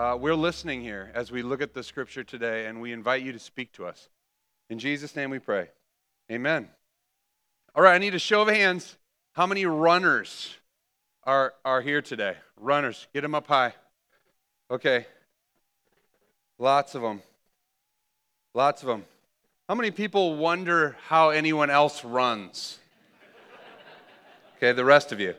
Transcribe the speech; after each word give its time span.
Uh, 0.00 0.16
we're 0.16 0.34
listening 0.34 0.80
here 0.80 1.10
as 1.14 1.30
we 1.30 1.42
look 1.42 1.60
at 1.60 1.74
the 1.74 1.82
scripture 1.82 2.24
today, 2.24 2.64
and 2.64 2.80
we 2.80 2.90
invite 2.90 3.22
you 3.22 3.32
to 3.32 3.38
speak 3.38 3.70
to 3.70 3.84
us. 3.84 4.08
In 4.70 4.78
Jesus' 4.78 5.14
name 5.14 5.28
we 5.28 5.38
pray. 5.38 5.68
Amen. 6.32 6.70
All 7.74 7.82
right, 7.82 7.96
I 7.96 7.98
need 7.98 8.14
a 8.14 8.18
show 8.18 8.40
of 8.40 8.48
hands. 8.48 8.96
How 9.34 9.46
many 9.46 9.66
runners 9.66 10.56
are, 11.24 11.52
are 11.66 11.82
here 11.82 12.00
today? 12.00 12.36
Runners, 12.56 13.08
get 13.12 13.20
them 13.20 13.34
up 13.34 13.46
high. 13.46 13.74
Okay. 14.70 15.04
Lots 16.58 16.94
of 16.94 17.02
them. 17.02 17.20
Lots 18.54 18.80
of 18.80 18.88
them. 18.88 19.04
How 19.68 19.74
many 19.74 19.90
people 19.90 20.34
wonder 20.36 20.96
how 21.08 21.28
anyone 21.28 21.68
else 21.68 22.06
runs? 22.06 22.78
Okay, 24.56 24.72
the 24.72 24.82
rest 24.82 25.12
of 25.12 25.20
you. 25.20 25.34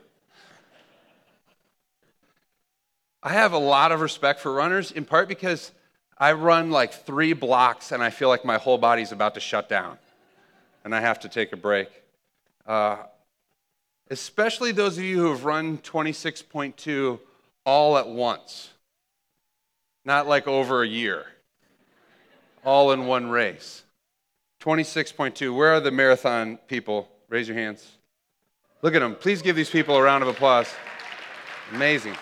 I 3.24 3.34
have 3.34 3.54
a 3.54 3.58
lot 3.58 3.92
of 3.92 4.02
respect 4.02 4.40
for 4.40 4.52
runners, 4.52 4.92
in 4.92 5.06
part 5.06 5.28
because 5.28 5.72
I 6.18 6.34
run 6.34 6.72
like 6.72 6.94
three 6.94 7.34
blocks 7.34 7.92
and 7.92 8.04
I 8.04 8.10
feel 8.10 8.30
like 8.30 8.44
my 8.44 8.58
whole 8.58 8.78
body's 8.78 9.12
about 9.12 9.36
to 9.36 9.40
shut 9.40 9.70
down 9.70 9.98
and 10.84 10.96
I 10.96 11.02
have 11.02 11.20
to 11.22 11.30
take 11.30 11.54
a 11.54 11.58
break. 11.58 11.90
Uh, 12.66 12.98
especially 14.10 14.72
those 14.72 14.98
of 14.98 15.04
you 15.04 15.18
who 15.18 15.30
have 15.30 15.46
run 15.46 15.78
26.2 15.80 17.20
all 17.66 17.98
at 17.98 18.08
once, 18.08 18.72
not 20.04 20.28
like 20.28 20.48
over 20.48 20.84
a 20.84 20.88
year, 20.88 21.26
all 22.66 22.92
in 22.92 23.06
one 23.06 23.30
race. 23.30 23.84
26.2. 24.62 25.56
Where 25.56 25.74
are 25.74 25.80
the 25.80 25.92
marathon 25.92 26.58
people? 26.68 27.10
Raise 27.30 27.48
your 27.48 27.58
hands. 27.58 27.98
Look 28.84 28.94
at 28.94 29.00
them. 29.00 29.16
Please 29.16 29.42
give 29.42 29.56
these 29.56 29.70
people 29.70 29.96
a 29.96 30.02
round 30.02 30.22
of 30.22 30.28
applause. 30.28 30.68
Amazing. 31.72 32.16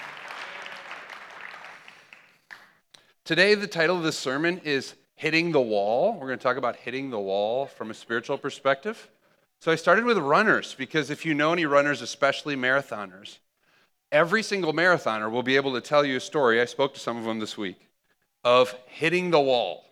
Today, 3.30 3.54
the 3.54 3.68
title 3.68 3.96
of 3.96 4.02
this 4.02 4.18
sermon 4.18 4.60
is 4.64 4.96
Hitting 5.14 5.52
the 5.52 5.62
Wall. 5.62 6.14
We're 6.14 6.26
going 6.26 6.40
to 6.40 6.44
talk 6.44 6.58
about 6.58 6.78
hitting 6.78 7.12
the 7.12 7.20
wall 7.20 7.68
from 7.68 7.92
a 7.92 7.94
spiritual 7.94 8.40
perspective. 8.40 9.08
So 9.60 9.72
I 9.72 9.76
started 9.76 10.04
with 10.04 10.18
runners 10.18 10.74
because 10.76 11.12
if 11.12 11.28
you 11.28 11.36
know 11.36 11.54
any 11.54 11.68
runners, 11.68 12.02
especially 12.02 12.56
marathoners, 12.56 13.38
every 14.12 14.42
single 14.42 14.74
marathoner 14.74 15.30
will 15.30 15.44
be 15.44 15.58
able 15.58 15.74
to 15.74 15.80
tell 15.80 16.04
you 16.04 16.18
a 16.18 16.20
story. 16.20 16.60
I 16.60 16.66
spoke 16.66 16.96
to 16.96 17.00
some 17.00 17.18
of 17.18 17.24
them 17.24 17.38
this 17.38 17.56
week 17.56 17.78
of 18.44 18.76
hitting 18.88 19.30
the 19.30 19.40
wall. 19.40 19.86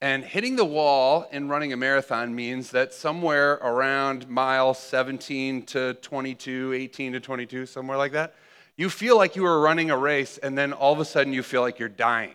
And 0.00 0.22
hitting 0.22 0.54
the 0.54 0.64
wall 0.64 1.26
in 1.32 1.48
running 1.48 1.72
a 1.72 1.76
marathon 1.76 2.36
means 2.36 2.70
that 2.70 2.94
somewhere 2.94 3.54
around 3.54 4.28
mile 4.28 4.74
17 4.74 5.64
to 5.66 5.94
22, 5.94 6.72
18 6.72 7.14
to 7.14 7.18
22, 7.18 7.66
somewhere 7.66 7.98
like 7.98 8.12
that, 8.12 8.36
you 8.78 8.88
feel 8.88 9.16
like 9.16 9.36
you 9.36 9.44
are 9.44 9.60
running 9.60 9.90
a 9.90 9.98
race, 9.98 10.38
and 10.38 10.56
then 10.56 10.72
all 10.72 10.92
of 10.94 11.00
a 11.00 11.04
sudden 11.04 11.34
you 11.34 11.42
feel 11.42 11.60
like 11.60 11.78
you're 11.78 11.88
dying. 11.88 12.34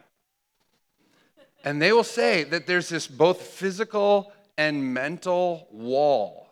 And 1.63 1.81
they 1.81 1.93
will 1.93 2.03
say 2.03 2.43
that 2.43 2.67
there's 2.67 2.89
this 2.89 3.07
both 3.07 3.41
physical 3.41 4.31
and 4.57 4.93
mental 4.93 5.67
wall 5.71 6.49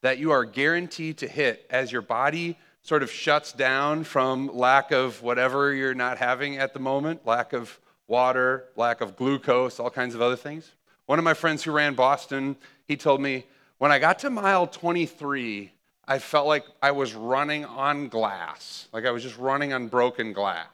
that 0.00 0.18
you 0.18 0.30
are 0.30 0.44
guaranteed 0.44 1.18
to 1.18 1.28
hit 1.28 1.66
as 1.70 1.90
your 1.90 2.02
body 2.02 2.56
sort 2.82 3.02
of 3.02 3.10
shuts 3.10 3.52
down 3.52 4.04
from 4.04 4.48
lack 4.56 4.92
of 4.92 5.22
whatever 5.22 5.74
you're 5.74 5.94
not 5.94 6.18
having 6.18 6.56
at 6.56 6.72
the 6.72 6.80
moment 6.80 7.26
lack 7.26 7.52
of 7.52 7.78
water, 8.06 8.66
lack 8.76 9.00
of 9.00 9.16
glucose, 9.16 9.80
all 9.80 9.90
kinds 9.90 10.14
of 10.14 10.22
other 10.22 10.36
things. 10.36 10.70
One 11.06 11.18
of 11.18 11.24
my 11.24 11.34
friends 11.34 11.64
who 11.64 11.72
ran 11.72 11.94
Boston, 11.94 12.56
he 12.86 12.96
told 12.96 13.20
me, 13.20 13.44
when 13.78 13.90
I 13.90 13.98
got 13.98 14.20
to 14.20 14.30
mile 14.30 14.68
23, 14.68 15.72
I 16.06 16.18
felt 16.18 16.46
like 16.46 16.64
I 16.82 16.90
was 16.90 17.14
running 17.14 17.64
on 17.64 18.08
glass, 18.08 18.88
like 18.92 19.06
I 19.06 19.10
was 19.12 19.22
just 19.22 19.38
running 19.38 19.72
on 19.72 19.88
broken 19.88 20.32
glass. 20.32 20.66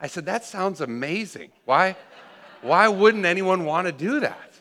I 0.00 0.06
said, 0.06 0.26
That 0.26 0.44
sounds 0.44 0.80
amazing. 0.80 1.50
Why, 1.64 1.96
why 2.62 2.88
wouldn't 2.88 3.26
anyone 3.26 3.64
want 3.64 3.86
to 3.86 3.92
do 3.92 4.20
that? 4.20 4.52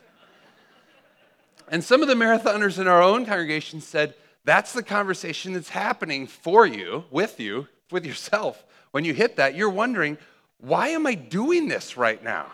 And 1.69 1.83
some 1.83 2.01
of 2.01 2.07
the 2.07 2.15
marathoners 2.15 2.79
in 2.79 2.87
our 2.87 3.01
own 3.01 3.25
congregation 3.25 3.79
said, 3.79 4.15
That's 4.43 4.73
the 4.73 4.83
conversation 4.83 5.53
that's 5.53 5.69
happening 5.69 6.27
for 6.27 6.65
you, 6.65 7.05
with 7.09 7.39
you, 7.39 7.67
with 7.89 8.05
yourself. 8.05 8.63
When 8.91 9.05
you 9.05 9.13
hit 9.13 9.37
that, 9.37 9.55
you're 9.55 9.69
wondering, 9.69 10.17
Why 10.59 10.89
am 10.89 11.07
I 11.07 11.15
doing 11.15 11.69
this 11.69 11.95
right 11.95 12.21
now? 12.21 12.47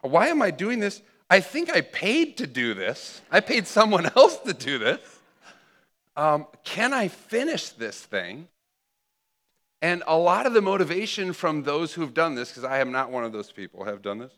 Why 0.00 0.28
am 0.28 0.42
I 0.42 0.50
doing 0.50 0.80
this? 0.80 1.00
I 1.30 1.40
think 1.40 1.70
I 1.70 1.80
paid 1.80 2.36
to 2.38 2.46
do 2.46 2.74
this. 2.74 3.22
I 3.30 3.38
paid 3.38 3.68
someone 3.68 4.10
else 4.16 4.36
to 4.38 4.52
do 4.52 4.78
this 4.78 5.00
um, 6.16 6.46
can 6.64 6.92
I 6.92 7.08
finish 7.08 7.70
this 7.70 8.00
thing? 8.00 8.48
And 9.80 10.02
a 10.06 10.16
lot 10.16 10.46
of 10.46 10.52
the 10.52 10.62
motivation 10.62 11.32
from 11.32 11.64
those 11.64 11.92
who 11.92 12.02
have 12.02 12.14
done 12.14 12.34
this, 12.34 12.50
because 12.50 12.64
I 12.64 12.78
am 12.78 12.92
not 12.92 13.10
one 13.10 13.24
of 13.24 13.32
those 13.32 13.50
people 13.50 13.84
have 13.84 14.00
done 14.00 14.18
this, 14.18 14.32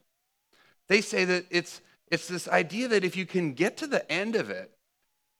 they 0.88 1.00
say 1.00 1.24
that 1.26 1.44
it's, 1.50 1.80
it's 2.10 2.28
this 2.28 2.48
idea 2.48 2.88
that 2.88 3.04
if 3.04 3.16
you 3.16 3.26
can 3.26 3.52
get 3.52 3.76
to 3.78 3.86
the 3.86 4.10
end 4.10 4.36
of 4.36 4.50
it, 4.50 4.70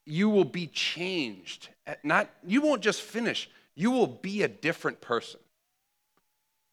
you 0.04 0.28
will 0.28 0.44
be 0.44 0.66
changed. 0.66 1.68
Not, 2.02 2.30
you 2.46 2.60
won't 2.60 2.82
just 2.82 3.00
finish, 3.00 3.48
you 3.74 3.90
will 3.90 4.06
be 4.06 4.42
a 4.42 4.48
different 4.48 5.00
person. 5.00 5.40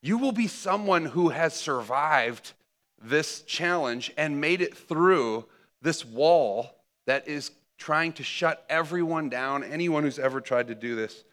You 0.02 0.18
will 0.18 0.32
be 0.32 0.48
someone 0.48 1.06
who 1.06 1.30
has 1.30 1.54
survived 1.54 2.54
this 3.02 3.42
challenge 3.44 4.12
and 4.18 4.42
made 4.42 4.62
it 4.62 4.76
through 4.76 5.46
this 5.82 6.04
wall 6.04 6.76
that 7.06 7.28
is 7.28 7.52
trying 7.82 8.14
to 8.14 8.24
shut 8.24 8.64
everyone 8.70 9.28
down. 9.28 9.64
Anyone 9.64 10.04
who's 10.04 10.20
ever 10.20 10.40
tried 10.40 10.68
to 10.68 10.76
do 10.76 10.96
this 10.96 11.24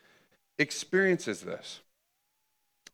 experiences 0.59 1.43
this. 1.43 1.81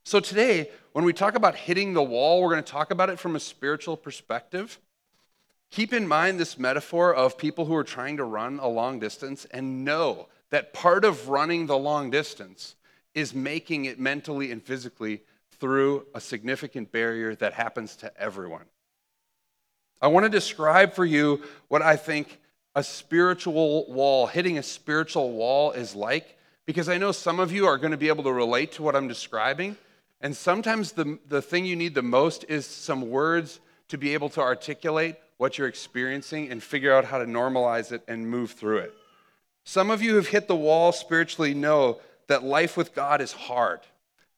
So, 0.02 0.18
today, 0.18 0.70
when 0.92 1.04
we 1.04 1.12
talk 1.12 1.36
about 1.36 1.54
hitting 1.54 1.94
the 1.94 2.02
wall, 2.02 2.42
we're 2.42 2.50
going 2.50 2.64
to 2.64 2.72
talk 2.72 2.90
about 2.90 3.10
it 3.10 3.18
from 3.20 3.36
a 3.36 3.40
spiritual 3.40 3.96
perspective. 3.96 4.80
Keep 5.70 5.92
in 5.92 6.08
mind 6.08 6.40
this 6.40 6.58
metaphor 6.58 7.14
of 7.14 7.38
people 7.38 7.64
who 7.64 7.76
are 7.76 7.84
trying 7.84 8.16
to 8.16 8.24
run 8.24 8.58
a 8.58 8.66
long 8.66 8.98
distance 8.98 9.46
and 9.52 9.84
know 9.84 10.26
that 10.50 10.74
part 10.74 11.04
of 11.04 11.28
running 11.28 11.66
the 11.66 11.78
long 11.78 12.10
distance 12.10 12.74
is 13.14 13.34
making 13.34 13.84
it 13.84 14.00
mentally 14.00 14.50
and 14.50 14.64
physically 14.64 15.22
through 15.60 16.06
a 16.12 16.20
significant 16.20 16.90
barrier 16.90 17.36
that 17.36 17.52
happens 17.52 17.94
to 17.96 18.20
everyone. 18.20 18.64
I 20.02 20.08
want 20.08 20.24
to 20.24 20.30
describe 20.30 20.92
for 20.92 21.04
you 21.04 21.42
what 21.68 21.82
I 21.82 21.94
think 21.94 22.40
a 22.74 22.82
spiritual 22.82 23.86
wall, 23.92 24.26
hitting 24.26 24.58
a 24.58 24.62
spiritual 24.62 25.32
wall 25.32 25.72
is 25.72 25.94
like, 25.94 26.36
because 26.66 26.88
I 26.88 26.98
know 26.98 27.12
some 27.12 27.40
of 27.40 27.52
you 27.52 27.66
are 27.66 27.78
going 27.78 27.92
to 27.92 27.96
be 27.96 28.08
able 28.08 28.24
to 28.24 28.32
relate 28.32 28.72
to 28.72 28.82
what 28.82 28.96
I'm 28.96 29.08
describing. 29.08 29.76
And 30.20 30.36
sometimes 30.36 30.92
the, 30.92 31.18
the 31.28 31.42
thing 31.42 31.66
you 31.66 31.76
need 31.76 31.94
the 31.94 32.02
most 32.02 32.44
is 32.48 32.66
some 32.66 33.10
words 33.10 33.60
to 33.88 33.98
be 33.98 34.14
able 34.14 34.30
to 34.30 34.40
articulate 34.40 35.16
what 35.36 35.58
you're 35.58 35.68
experiencing 35.68 36.50
and 36.50 36.62
figure 36.62 36.94
out 36.94 37.04
how 37.04 37.18
to 37.18 37.26
normalize 37.26 37.92
it 37.92 38.02
and 38.08 38.28
move 38.28 38.52
through 38.52 38.78
it. 38.78 38.94
Some 39.64 39.90
of 39.90 40.02
you 40.02 40.10
who 40.10 40.16
have 40.16 40.28
hit 40.28 40.48
the 40.48 40.56
wall 40.56 40.92
spiritually 40.92 41.54
know 41.54 42.00
that 42.28 42.42
life 42.42 42.76
with 42.76 42.94
God 42.94 43.20
is 43.20 43.32
hard. 43.32 43.80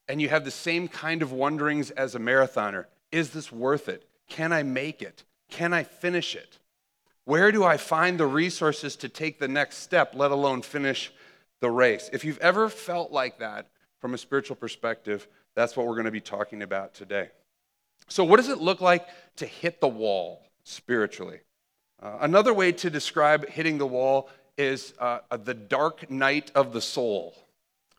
And 0.08 0.20
you 0.20 0.28
have 0.28 0.44
the 0.44 0.50
same 0.50 0.88
kind 0.88 1.22
of 1.22 1.32
wonderings 1.32 1.90
as 1.90 2.14
a 2.14 2.18
marathoner. 2.18 2.86
Is 3.12 3.30
this 3.30 3.50
worth 3.50 3.88
it? 3.88 4.08
Can 4.28 4.52
I 4.52 4.62
make 4.62 5.02
it? 5.02 5.24
Can 5.50 5.72
I 5.72 5.84
finish 5.84 6.34
it? 6.34 6.58
Where 7.26 7.50
do 7.50 7.64
I 7.64 7.76
find 7.76 8.20
the 8.20 8.26
resources 8.26 8.94
to 8.96 9.08
take 9.08 9.40
the 9.40 9.48
next 9.48 9.78
step, 9.78 10.14
let 10.14 10.30
alone 10.30 10.62
finish 10.62 11.12
the 11.60 11.68
race? 11.68 12.08
If 12.12 12.24
you've 12.24 12.38
ever 12.38 12.68
felt 12.68 13.10
like 13.10 13.40
that 13.40 13.66
from 13.98 14.14
a 14.14 14.18
spiritual 14.18 14.54
perspective, 14.54 15.26
that's 15.56 15.76
what 15.76 15.86
we're 15.86 15.96
going 15.96 16.04
to 16.04 16.12
be 16.12 16.20
talking 16.20 16.62
about 16.62 16.94
today. 16.94 17.30
So, 18.06 18.22
what 18.22 18.36
does 18.36 18.48
it 18.48 18.58
look 18.58 18.80
like 18.80 19.08
to 19.36 19.46
hit 19.46 19.80
the 19.80 19.88
wall 19.88 20.40
spiritually? 20.62 21.40
Uh, 22.00 22.18
another 22.20 22.54
way 22.54 22.70
to 22.70 22.90
describe 22.90 23.48
hitting 23.48 23.78
the 23.78 23.86
wall 23.88 24.30
is 24.56 24.94
uh, 25.00 25.18
The 25.36 25.54
Dark 25.54 26.08
Night 26.08 26.52
of 26.54 26.72
the 26.72 26.80
Soul, 26.80 27.34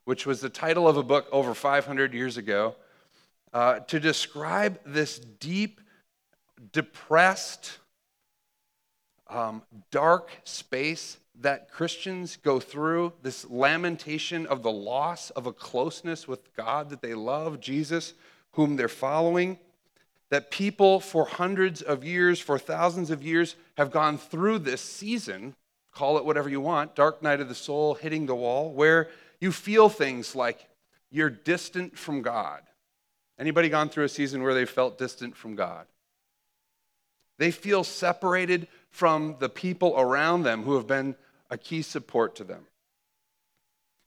which 0.06 0.26
was 0.26 0.40
the 0.40 0.50
title 0.50 0.88
of 0.88 0.96
a 0.96 1.04
book 1.04 1.28
over 1.34 1.54
500 1.54 2.14
years 2.14 2.38
ago, 2.38 2.76
uh, 3.54 3.80
to 3.80 4.00
describe 4.00 4.80
this 4.86 5.20
deep, 5.20 5.82
depressed, 6.72 7.80
um, 9.30 9.62
dark 9.92 10.32
space 10.44 11.18
that 11.42 11.72
Christians 11.72 12.38
go 12.44 12.60
through, 12.60 13.14
this 13.22 13.46
lamentation 13.50 14.48
of 14.48 14.64
the 14.64 14.72
loss 14.72 15.30
of 15.32 15.46
a 15.46 15.54
closeness 15.54 16.28
with 16.28 16.56
God 16.56 16.90
that 16.90 17.02
they 17.02 17.14
love, 17.14 17.60
Jesus, 17.60 18.14
whom 18.54 18.76
they're 18.76 18.88
following, 18.88 19.60
that 20.30 20.52
people 20.52 21.00
for 21.00 21.26
hundreds 21.26 21.82
of 21.82 22.04
years, 22.04 22.40
for 22.40 22.58
thousands 22.58 23.12
of 23.12 23.24
years, 23.24 23.56
have 23.78 23.92
gone 23.92 24.18
through 24.18 24.60
this 24.60 24.82
season, 24.82 25.56
call 25.92 26.18
it 26.18 26.26
whatever 26.26 26.50
you 26.50 26.60
want, 26.60 26.96
dark 26.96 27.22
night 27.22 27.40
of 27.40 27.50
the 27.50 27.56
soul, 27.56 27.94
hitting 27.94 28.26
the 28.26 28.36
wall, 28.36 28.72
where 28.74 29.10
you 29.40 29.52
feel 29.52 29.90
things 29.90 30.36
like 30.36 30.68
you're 31.12 31.30
distant 31.30 31.98
from 31.98 32.22
God. 32.22 32.62
Anybody 33.40 33.70
gone 33.70 33.90
through 33.90 34.06
a 34.06 34.10
season 34.10 34.42
where 34.42 34.56
they 34.56 34.66
felt 34.66 34.98
distant 34.98 35.38
from 35.38 35.56
God? 35.56 35.86
They 37.38 37.52
feel 37.52 37.84
separated 37.84 38.68
from 38.90 39.36
the 39.40 39.50
people 39.50 39.94
around 39.98 40.44
them 40.44 40.64
who 40.64 40.76
have 40.76 40.88
been 40.88 41.16
a 41.50 41.58
key 41.58 41.82
support 41.82 42.36
to 42.38 42.44
them. 42.44 42.66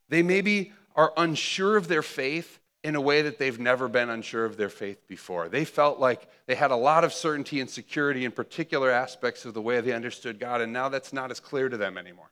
They 0.08 0.22
maybe 0.22 0.72
are 0.96 1.12
unsure 1.16 1.76
of 1.76 1.88
their 1.88 2.02
faith 2.02 2.58
in 2.82 2.96
a 2.96 3.00
way 3.00 3.22
that 3.22 3.38
they've 3.38 3.58
never 3.58 3.88
been 3.88 4.08
unsure 4.08 4.44
of 4.44 4.56
their 4.56 4.70
faith 4.70 5.06
before. 5.06 5.48
They 5.48 5.64
felt 5.64 6.00
like 6.00 6.28
they 6.46 6.54
had 6.54 6.70
a 6.70 6.76
lot 6.76 7.04
of 7.04 7.12
certainty 7.12 7.60
and 7.60 7.68
security 7.68 8.24
in 8.24 8.32
particular 8.32 8.90
aspects 8.90 9.44
of 9.44 9.54
the 9.54 9.60
way 9.60 9.80
they 9.80 9.92
understood 9.92 10.40
God, 10.40 10.60
and 10.60 10.72
now 10.72 10.88
that's 10.88 11.12
not 11.12 11.30
as 11.30 11.40
clear 11.40 11.68
to 11.68 11.76
them 11.76 11.98
anymore. 11.98 12.30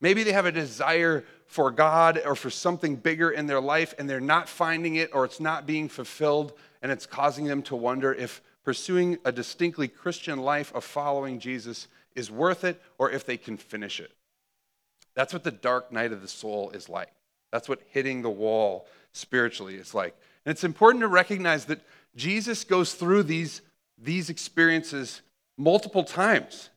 Maybe 0.00 0.24
they 0.24 0.32
have 0.32 0.46
a 0.46 0.52
desire 0.52 1.24
for 1.46 1.70
God 1.70 2.20
or 2.24 2.34
for 2.34 2.48
something 2.48 2.96
bigger 2.96 3.30
in 3.30 3.46
their 3.46 3.60
life, 3.60 3.94
and 3.98 4.08
they're 4.08 4.18
not 4.18 4.48
finding 4.48 4.96
it 4.96 5.10
or 5.12 5.26
it's 5.26 5.40
not 5.40 5.66
being 5.66 5.88
fulfilled, 5.88 6.54
and 6.80 6.90
it's 6.90 7.04
causing 7.04 7.44
them 7.44 7.62
to 7.64 7.76
wonder 7.76 8.14
if 8.14 8.40
pursuing 8.64 9.18
a 9.24 9.32
distinctly 9.32 9.88
Christian 9.88 10.38
life 10.38 10.72
of 10.74 10.84
following 10.84 11.38
Jesus 11.38 11.88
is 12.14 12.30
worth 12.30 12.64
it 12.64 12.80
or 12.98 13.10
if 13.10 13.24
they 13.24 13.36
can 13.36 13.56
finish 13.56 14.00
it. 14.00 14.12
That's 15.14 15.32
what 15.32 15.44
the 15.44 15.50
dark 15.50 15.92
night 15.92 16.12
of 16.12 16.22
the 16.22 16.28
soul 16.28 16.70
is 16.70 16.88
like. 16.88 17.12
That's 17.52 17.68
what 17.68 17.80
hitting 17.90 18.22
the 18.22 18.30
wall 18.30 18.86
spiritually 19.12 19.74
is 19.74 19.94
like. 19.94 20.16
And 20.44 20.50
it's 20.50 20.64
important 20.64 21.02
to 21.02 21.08
recognize 21.08 21.66
that 21.66 21.80
Jesus 22.16 22.64
goes 22.64 22.94
through 22.94 23.24
these, 23.24 23.62
these 23.98 24.30
experiences 24.30 25.22
multiple 25.56 26.04
times 26.04 26.70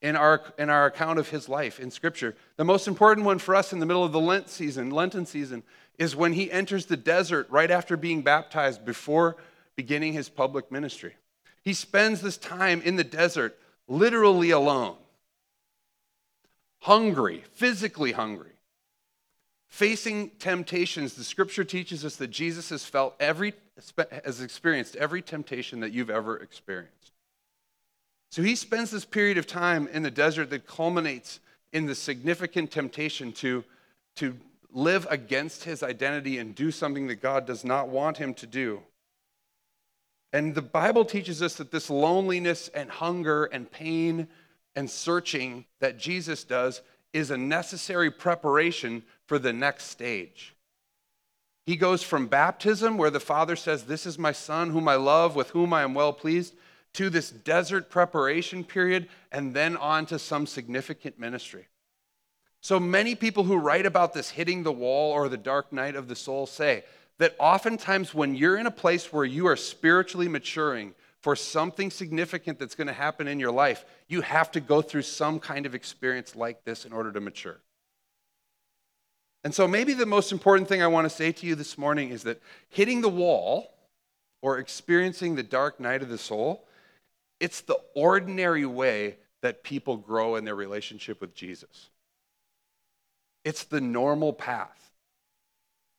in 0.00 0.16
our, 0.16 0.42
in 0.58 0.70
our 0.70 0.86
account 0.86 1.18
of 1.18 1.28
his 1.28 1.48
life 1.48 1.78
in 1.78 1.90
Scripture. 1.90 2.36
The 2.56 2.64
most 2.64 2.88
important 2.88 3.26
one 3.26 3.38
for 3.38 3.54
us 3.54 3.72
in 3.72 3.78
the 3.78 3.86
middle 3.86 4.04
of 4.04 4.12
the 4.12 4.20
Lent 4.20 4.48
season, 4.48 4.90
Lenten 4.90 5.26
season, 5.26 5.62
is 5.98 6.16
when 6.16 6.32
he 6.32 6.50
enters 6.50 6.86
the 6.86 6.96
desert 6.96 7.46
right 7.50 7.70
after 7.70 7.96
being 7.96 8.22
baptized 8.22 8.84
before 8.84 9.36
beginning 9.76 10.12
his 10.12 10.28
public 10.28 10.72
ministry. 10.72 11.14
He 11.62 11.74
spends 11.74 12.20
this 12.20 12.36
time 12.36 12.82
in 12.82 12.96
the 12.96 13.04
desert 13.04 13.58
literally 13.88 14.50
alone, 14.50 14.96
hungry, 16.80 17.44
physically 17.52 18.12
hungry 18.12 18.52
facing 19.72 20.28
temptations, 20.38 21.14
the 21.14 21.24
scripture 21.24 21.64
teaches 21.64 22.04
us 22.04 22.16
that 22.16 22.28
Jesus 22.28 22.68
has 22.68 22.84
felt 22.84 23.14
every, 23.18 23.54
has 24.22 24.42
experienced 24.42 24.96
every 24.96 25.22
temptation 25.22 25.80
that 25.80 25.92
you've 25.92 26.10
ever 26.10 26.36
experienced. 26.36 27.12
So 28.30 28.42
he 28.42 28.54
spends 28.54 28.90
this 28.90 29.06
period 29.06 29.38
of 29.38 29.46
time 29.46 29.88
in 29.88 30.02
the 30.02 30.10
desert 30.10 30.50
that 30.50 30.66
culminates 30.66 31.40
in 31.72 31.86
the 31.86 31.94
significant 31.94 32.70
temptation 32.70 33.32
to, 33.32 33.64
to 34.16 34.36
live 34.70 35.06
against 35.08 35.64
his 35.64 35.82
identity 35.82 36.36
and 36.36 36.54
do 36.54 36.70
something 36.70 37.06
that 37.06 37.22
God 37.22 37.46
does 37.46 37.64
not 37.64 37.88
want 37.88 38.18
him 38.18 38.34
to 38.34 38.46
do. 38.46 38.82
And 40.32 40.54
the 40.54 40.62
Bible 40.62 41.04
teaches 41.04 41.42
us 41.42 41.56
that 41.56 41.70
this 41.70 41.90
loneliness 41.90 42.68
and 42.68 42.90
hunger 42.90 43.44
and 43.44 43.70
pain 43.70 44.28
and 44.74 44.90
searching 44.90 45.66
that 45.80 45.98
Jesus 45.98 46.44
does 46.44 46.80
is 47.12 47.30
a 47.30 47.36
necessary 47.36 48.10
preparation 48.10 49.02
for 49.26 49.38
the 49.38 49.52
next 49.52 49.84
stage. 49.84 50.54
He 51.66 51.76
goes 51.76 52.02
from 52.02 52.26
baptism, 52.26 52.96
where 52.96 53.10
the 53.10 53.20
Father 53.20 53.54
says, 53.54 53.84
This 53.84 54.06
is 54.06 54.18
my 54.18 54.32
Son, 54.32 54.70
whom 54.70 54.88
I 54.88 54.96
love, 54.96 55.36
with 55.36 55.50
whom 55.50 55.72
I 55.72 55.82
am 55.82 55.94
well 55.94 56.12
pleased, 56.12 56.54
to 56.94 57.08
this 57.08 57.30
desert 57.30 57.90
preparation 57.90 58.64
period, 58.64 59.08
and 59.30 59.54
then 59.54 59.76
on 59.76 60.06
to 60.06 60.18
some 60.18 60.46
significant 60.46 61.18
ministry. 61.18 61.68
So 62.60 62.78
many 62.80 63.14
people 63.14 63.44
who 63.44 63.56
write 63.56 63.86
about 63.86 64.14
this 64.14 64.30
hitting 64.30 64.62
the 64.62 64.72
wall 64.72 65.12
or 65.12 65.28
the 65.28 65.36
dark 65.36 65.72
night 65.72 65.96
of 65.96 66.08
the 66.08 66.16
soul 66.16 66.46
say 66.46 66.84
that 67.22 67.36
oftentimes 67.38 68.12
when 68.12 68.34
you're 68.34 68.56
in 68.56 68.66
a 68.66 68.70
place 68.70 69.12
where 69.12 69.24
you 69.24 69.46
are 69.46 69.56
spiritually 69.56 70.28
maturing, 70.28 70.94
for 71.22 71.36
something 71.36 71.88
significant 71.90 72.58
that's 72.58 72.74
going 72.74 72.88
to 72.88 72.92
happen 72.92 73.28
in 73.28 73.38
your 73.38 73.52
life, 73.52 73.84
you 74.08 74.22
have 74.22 74.50
to 74.50 74.60
go 74.60 74.82
through 74.82 75.02
some 75.02 75.38
kind 75.38 75.64
of 75.64 75.74
experience 75.74 76.34
like 76.34 76.64
this 76.64 76.84
in 76.84 76.92
order 76.92 77.12
to 77.12 77.20
mature. 77.20 77.60
And 79.44 79.54
so, 79.54 79.68
maybe 79.68 79.94
the 79.94 80.06
most 80.06 80.32
important 80.32 80.68
thing 80.68 80.82
I 80.82 80.88
want 80.88 81.04
to 81.04 81.10
say 81.10 81.30
to 81.32 81.46
you 81.46 81.54
this 81.54 81.78
morning 81.78 82.10
is 82.10 82.24
that 82.24 82.42
hitting 82.68 83.00
the 83.00 83.08
wall 83.08 83.72
or 84.40 84.58
experiencing 84.58 85.36
the 85.36 85.42
dark 85.44 85.78
night 85.78 86.02
of 86.02 86.08
the 86.08 86.18
soul, 86.18 86.66
it's 87.38 87.60
the 87.60 87.78
ordinary 87.94 88.66
way 88.66 89.16
that 89.42 89.62
people 89.62 89.96
grow 89.96 90.34
in 90.34 90.44
their 90.44 90.56
relationship 90.56 91.20
with 91.20 91.34
Jesus. 91.34 91.88
It's 93.44 93.62
the 93.64 93.80
normal 93.80 94.32
path. 94.32 94.81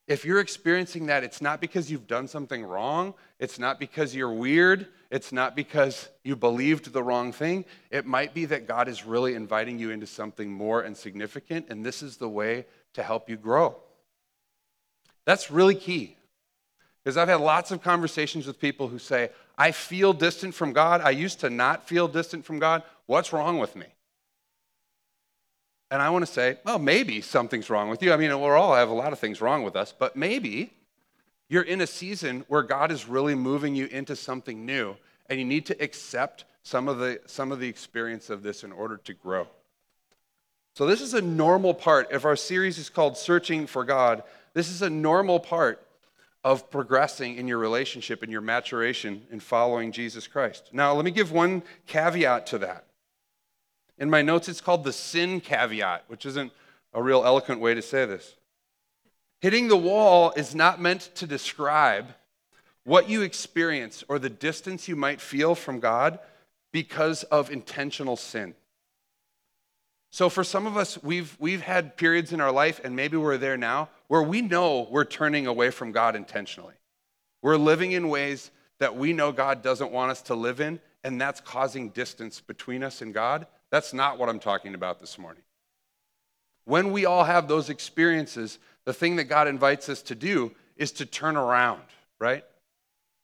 If 0.07 0.25
you're 0.25 0.41
experiencing 0.41 1.05
that, 1.05 1.23
it's 1.23 1.41
not 1.41 1.61
because 1.61 1.89
you've 1.89 2.07
done 2.07 2.27
something 2.27 2.63
wrong. 2.63 3.13
It's 3.39 3.57
not 3.57 3.79
because 3.79 4.13
you're 4.13 4.33
weird. 4.33 4.87
It's 5.09 5.31
not 5.31 5.55
because 5.55 6.09
you 6.23 6.35
believed 6.35 6.91
the 6.91 7.01
wrong 7.01 7.31
thing. 7.31 7.63
It 7.89 8.05
might 8.05 8.33
be 8.33 8.45
that 8.45 8.67
God 8.67 8.89
is 8.89 9.05
really 9.05 9.33
inviting 9.33 9.79
you 9.79 9.91
into 9.91 10.07
something 10.07 10.51
more 10.51 10.81
and 10.81 10.97
significant, 10.97 11.67
and 11.69 11.85
this 11.85 12.03
is 12.03 12.17
the 12.17 12.27
way 12.27 12.65
to 12.95 13.03
help 13.03 13.29
you 13.29 13.37
grow. 13.37 13.77
That's 15.25 15.49
really 15.49 15.75
key. 15.75 16.17
Because 17.03 17.15
I've 17.15 17.29
had 17.29 17.39
lots 17.39 17.71
of 17.71 17.81
conversations 17.81 18.45
with 18.45 18.59
people 18.59 18.87
who 18.87 18.99
say, 18.99 19.29
I 19.57 19.71
feel 19.71 20.13
distant 20.13 20.53
from 20.53 20.73
God. 20.73 21.01
I 21.01 21.11
used 21.11 21.39
to 21.41 21.49
not 21.49 21.87
feel 21.87 22.07
distant 22.07 22.43
from 22.45 22.59
God. 22.59 22.83
What's 23.05 23.31
wrong 23.31 23.57
with 23.59 23.75
me? 23.75 23.85
And 25.93 26.01
I 26.01 26.09
want 26.09 26.25
to 26.25 26.31
say, 26.31 26.57
well, 26.65 26.79
maybe 26.79 27.21
something's 27.21 27.69
wrong 27.69 27.87
with 27.87 28.01
you. 28.01 28.11
I 28.11 28.17
mean, 28.17 28.31
we're 28.41 28.57
all 28.57 28.73
have 28.73 28.89
a 28.89 28.93
lot 28.93 29.13
of 29.13 29.19
things 29.19 29.41
wrong 29.41 29.61
with 29.61 29.75
us, 29.75 29.93
but 29.95 30.15
maybe 30.15 30.73
you're 31.49 31.61
in 31.61 31.81
a 31.81 31.87
season 31.87 32.45
where 32.47 32.63
God 32.63 32.91
is 32.91 33.07
really 33.07 33.35
moving 33.35 33.75
you 33.75 33.85
into 33.85 34.15
something 34.15 34.65
new, 34.65 34.95
and 35.29 35.37
you 35.37 35.45
need 35.45 35.67
to 35.67 35.79
accept 35.79 36.45
some 36.63 36.87
of 36.87 36.97
the, 36.97 37.21
some 37.27 37.51
of 37.51 37.59
the 37.59 37.67
experience 37.67 38.31
of 38.31 38.41
this 38.41 38.63
in 38.63 38.71
order 38.71 38.97
to 38.97 39.13
grow. 39.13 39.45
So, 40.73 40.87
this 40.87 40.99
is 40.99 41.13
a 41.13 41.21
normal 41.21 41.75
part. 41.75 42.07
If 42.09 42.25
our 42.25 42.35
series 42.35 42.79
is 42.79 42.89
called 42.89 43.15
Searching 43.15 43.67
for 43.67 43.83
God, 43.83 44.23
this 44.55 44.71
is 44.71 44.81
a 44.81 44.89
normal 44.89 45.39
part 45.39 45.85
of 46.43 46.71
progressing 46.71 47.35
in 47.35 47.47
your 47.47 47.59
relationship 47.59 48.23
and 48.23 48.31
your 48.31 48.41
maturation 48.41 49.27
in 49.29 49.39
following 49.39 49.91
Jesus 49.91 50.25
Christ. 50.25 50.69
Now, 50.73 50.95
let 50.95 51.05
me 51.05 51.11
give 51.11 51.31
one 51.31 51.61
caveat 51.85 52.47
to 52.47 52.57
that. 52.57 52.85
In 53.97 54.09
my 54.09 54.21
notes, 54.21 54.49
it's 54.49 54.61
called 54.61 54.83
the 54.83 54.93
sin 54.93 55.39
caveat, 55.39 56.05
which 56.07 56.25
isn't 56.25 56.51
a 56.93 57.01
real 57.01 57.23
eloquent 57.25 57.61
way 57.61 57.73
to 57.73 57.81
say 57.81 58.05
this. 58.05 58.35
Hitting 59.39 59.67
the 59.67 59.77
wall 59.77 60.31
is 60.35 60.55
not 60.55 60.81
meant 60.81 61.09
to 61.15 61.27
describe 61.27 62.07
what 62.85 63.09
you 63.09 63.21
experience 63.21 64.03
or 64.07 64.19
the 64.19 64.29
distance 64.29 64.87
you 64.87 64.95
might 64.95 65.21
feel 65.21 65.55
from 65.55 65.79
God 65.79 66.19
because 66.71 67.23
of 67.23 67.51
intentional 67.51 68.17
sin. 68.17 68.55
So, 70.09 70.29
for 70.29 70.43
some 70.43 70.67
of 70.67 70.77
us, 70.77 71.01
we've, 71.01 71.35
we've 71.39 71.61
had 71.61 71.97
periods 71.97 72.33
in 72.33 72.41
our 72.41 72.51
life, 72.51 72.79
and 72.83 72.95
maybe 72.95 73.17
we're 73.17 73.37
there 73.37 73.57
now, 73.57 73.89
where 74.07 74.21
we 74.21 74.41
know 74.41 74.87
we're 74.91 75.05
turning 75.05 75.47
away 75.47 75.71
from 75.71 75.91
God 75.91 76.15
intentionally. 76.15 76.75
We're 77.41 77.57
living 77.57 77.93
in 77.93 78.09
ways 78.09 78.51
that 78.77 78.95
we 78.95 79.11
know 79.11 79.31
God 79.31 79.63
doesn't 79.63 79.91
want 79.91 80.11
us 80.11 80.21
to 80.23 80.35
live 80.35 80.61
in, 80.61 80.79
and 81.03 81.19
that's 81.19 81.41
causing 81.41 81.89
distance 81.89 82.41
between 82.41 82.83
us 82.83 83.01
and 83.01 83.13
God. 83.13 83.47
That's 83.73 83.91
not 83.91 84.19
what 84.19 84.29
I'm 84.29 84.37
talking 84.37 84.75
about 84.75 84.99
this 84.99 85.17
morning. 85.17 85.41
When 86.65 86.91
we 86.91 87.05
all 87.05 87.23
have 87.23 87.47
those 87.47 87.71
experiences, 87.71 88.59
the 88.85 88.93
thing 88.93 89.15
that 89.15 89.23
God 89.23 89.47
invites 89.47 89.89
us 89.89 90.03
to 90.03 90.13
do 90.13 90.51
is 90.77 90.91
to 90.91 91.07
turn 91.07 91.35
around, 91.35 91.81
right? 92.19 92.43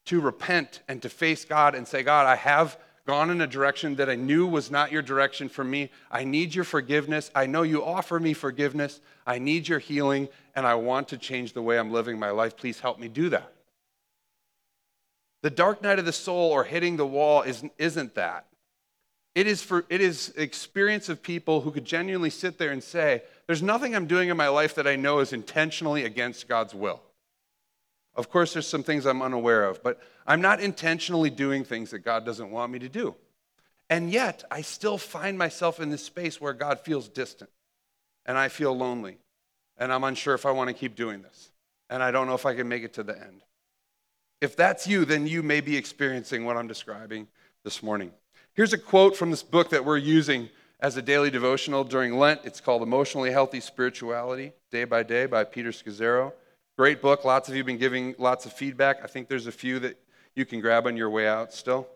To 0.08 0.20
repent 0.20 0.82
and 0.88 1.04
to 1.04 1.10
face 1.10 1.46
God 1.46 1.76
and 1.76 1.88
say, 1.88 2.02
God, 2.02 2.26
I 2.26 2.36
have 2.36 2.80
gone 3.06 3.30
in 3.30 3.42
a 3.42 3.46
direction 3.46 3.98
that 3.98 4.10
I 4.10 4.16
knew 4.16 4.48
was 4.48 4.72
not 4.72 4.92
your 4.92 5.04
direction 5.04 5.50
for 5.50 5.64
me. 5.64 5.92
I 6.10 6.24
need 6.24 6.56
your 6.56 6.64
forgiveness. 6.64 7.30
I 7.36 7.46
know 7.46 7.62
you 7.62 7.86
offer 7.86 8.20
me 8.20 8.34
forgiveness. 8.34 9.02
I 9.28 9.38
need 9.38 9.68
your 9.68 9.78
healing, 9.78 10.30
and 10.56 10.66
I 10.66 10.74
want 10.74 11.10
to 11.10 11.20
change 11.20 11.54
the 11.54 11.62
way 11.62 11.78
I'm 11.78 11.92
living 11.92 12.18
my 12.18 12.32
life. 12.32 12.58
Please 12.58 12.80
help 12.80 12.98
me 12.98 13.08
do 13.08 13.30
that. 13.30 13.54
The 15.44 15.52
dark 15.52 15.84
night 15.84 16.00
of 16.00 16.06
the 16.06 16.12
soul 16.12 16.50
or 16.50 16.64
hitting 16.64 16.98
the 16.98 17.06
wall 17.06 17.44
isn't, 17.44 18.16
that. 18.16 18.48
It 19.36 19.48
is, 19.48 19.62
for, 19.62 19.86
it 19.90 20.02
is 20.02 20.34
experience 20.36 21.08
of 21.08 21.22
people 21.22 21.62
who 21.62 21.72
could 21.72 21.86
genuinely 21.86 22.30
sit 22.30 22.58
there 22.58 22.72
and 22.72 22.84
say, 22.84 23.24
There's 23.48 23.62
nothing 23.62 23.96
I'm 23.96 24.08
doing 24.08 24.30
in 24.30 24.38
my 24.38 24.48
life 24.48 24.76
that 24.76 24.88
I 24.88 24.96
know 24.96 25.20
is 25.20 25.34
intentionally 25.34 26.04
against 26.04 26.48
God's 26.48 26.74
will. 26.74 27.02
Of 28.16 28.30
course, 28.30 28.54
there's 28.54 28.68
some 28.68 28.84
things 28.84 29.06
I'm 29.06 29.22
unaware 29.22 29.64
of, 29.64 29.82
but 29.84 30.02
I'm 30.28 30.42
not 30.42 30.60
intentionally 30.60 31.30
doing 31.30 31.64
things 31.64 31.92
that 31.92 32.00
God 32.00 32.26
doesn't 32.26 32.52
want 32.52 32.72
me 32.72 32.80
to 32.80 32.90
do. 32.90 33.16
And 33.90 34.12
yet, 34.12 34.44
I 34.52 34.62
still 34.62 34.98
find 34.98 35.38
myself 35.38 35.80
in 35.80 35.90
this 35.90 36.04
space 36.04 36.42
where 36.42 36.54
God 36.54 36.80
feels 36.80 37.08
distant 37.08 37.50
and 38.26 38.38
I 38.38 38.50
feel 38.50 38.78
lonely 38.78 39.18
and 39.78 39.92
I'm 39.92 40.04
unsure 40.04 40.36
if 40.36 40.46
I 40.46 40.52
want 40.52 40.68
to 40.68 40.74
keep 40.74 40.96
doing 40.96 41.22
this 41.22 41.50
and 41.90 42.04
I 42.04 42.12
don't 42.12 42.28
know 42.28 42.36
if 42.36 42.46
I 42.46 42.54
can 42.54 42.68
make 42.68 42.84
it 42.84 42.94
to 42.96 43.04
the 43.04 43.18
end. 43.18 43.42
If 44.42 44.56
that's 44.56 44.88
you, 44.88 45.06
then 45.06 45.28
you 45.28 45.42
may 45.42 45.62
be 45.62 45.76
experiencing 45.76 46.46
what 46.46 46.58
I'm 46.58 46.68
describing 46.68 47.28
this 47.64 47.82
morning. 47.82 48.12
Here's 48.60 48.74
a 48.74 48.78
quote 48.78 49.16
from 49.16 49.32
this 49.32 49.42
book 49.42 49.70
that 49.70 49.86
we're 49.86 49.96
using 49.96 50.50
as 50.82 50.98
a 50.98 51.02
daily 51.02 51.30
devotional 51.30 51.86
during 51.86 52.18
Lent. 52.20 52.42
It's 52.44 52.60
called 52.60 52.82
Emotionally 52.82 53.32
Healthy 53.32 53.62
Spirituality, 53.62 54.52
Day 54.70 54.84
by 54.84 55.02
Day 55.02 55.28
by 55.28 55.46
Peter 55.46 55.70
Scazzero. 55.70 56.34
Great 56.78 57.02
book. 57.02 57.24
Lots 57.24 57.48
of 57.48 57.56
you 57.56 57.60
have 57.60 57.68
been 57.68 57.78
giving 57.78 58.16
lots 58.18 58.46
of 58.46 58.52
feedback. 58.52 58.98
I 59.02 59.08
think 59.08 59.30
there's 59.30 59.48
a 59.48 59.52
few 59.54 59.80
that 59.80 59.98
you 60.36 60.46
can 60.46 60.60
grab 60.60 60.88
on 60.88 60.98
your 60.98 61.10
way 61.10 61.26
out 61.26 61.54
still. 61.54 61.88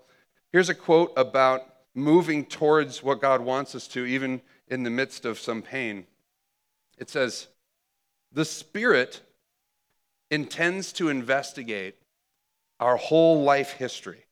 Here's 0.54 0.70
a 0.70 0.74
quote 0.74 1.12
about 1.18 1.64
moving 1.96 2.46
towards 2.46 3.04
what 3.04 3.20
God 3.20 3.42
wants 3.42 3.76
us 3.76 3.86
to, 3.90 4.06
even 4.06 4.42
in 4.70 4.84
the 4.84 4.90
midst 4.90 5.26
of 5.26 5.40
some 5.40 5.62
pain. 5.62 6.08
It 6.98 7.10
says, 7.10 7.50
The 8.32 8.46
Spirit 8.46 9.20
intends 10.32 10.94
to 10.94 11.10
investigate 11.10 11.98
our 12.80 12.96
whole 12.96 13.44
life 13.44 13.72
history. 13.72 14.24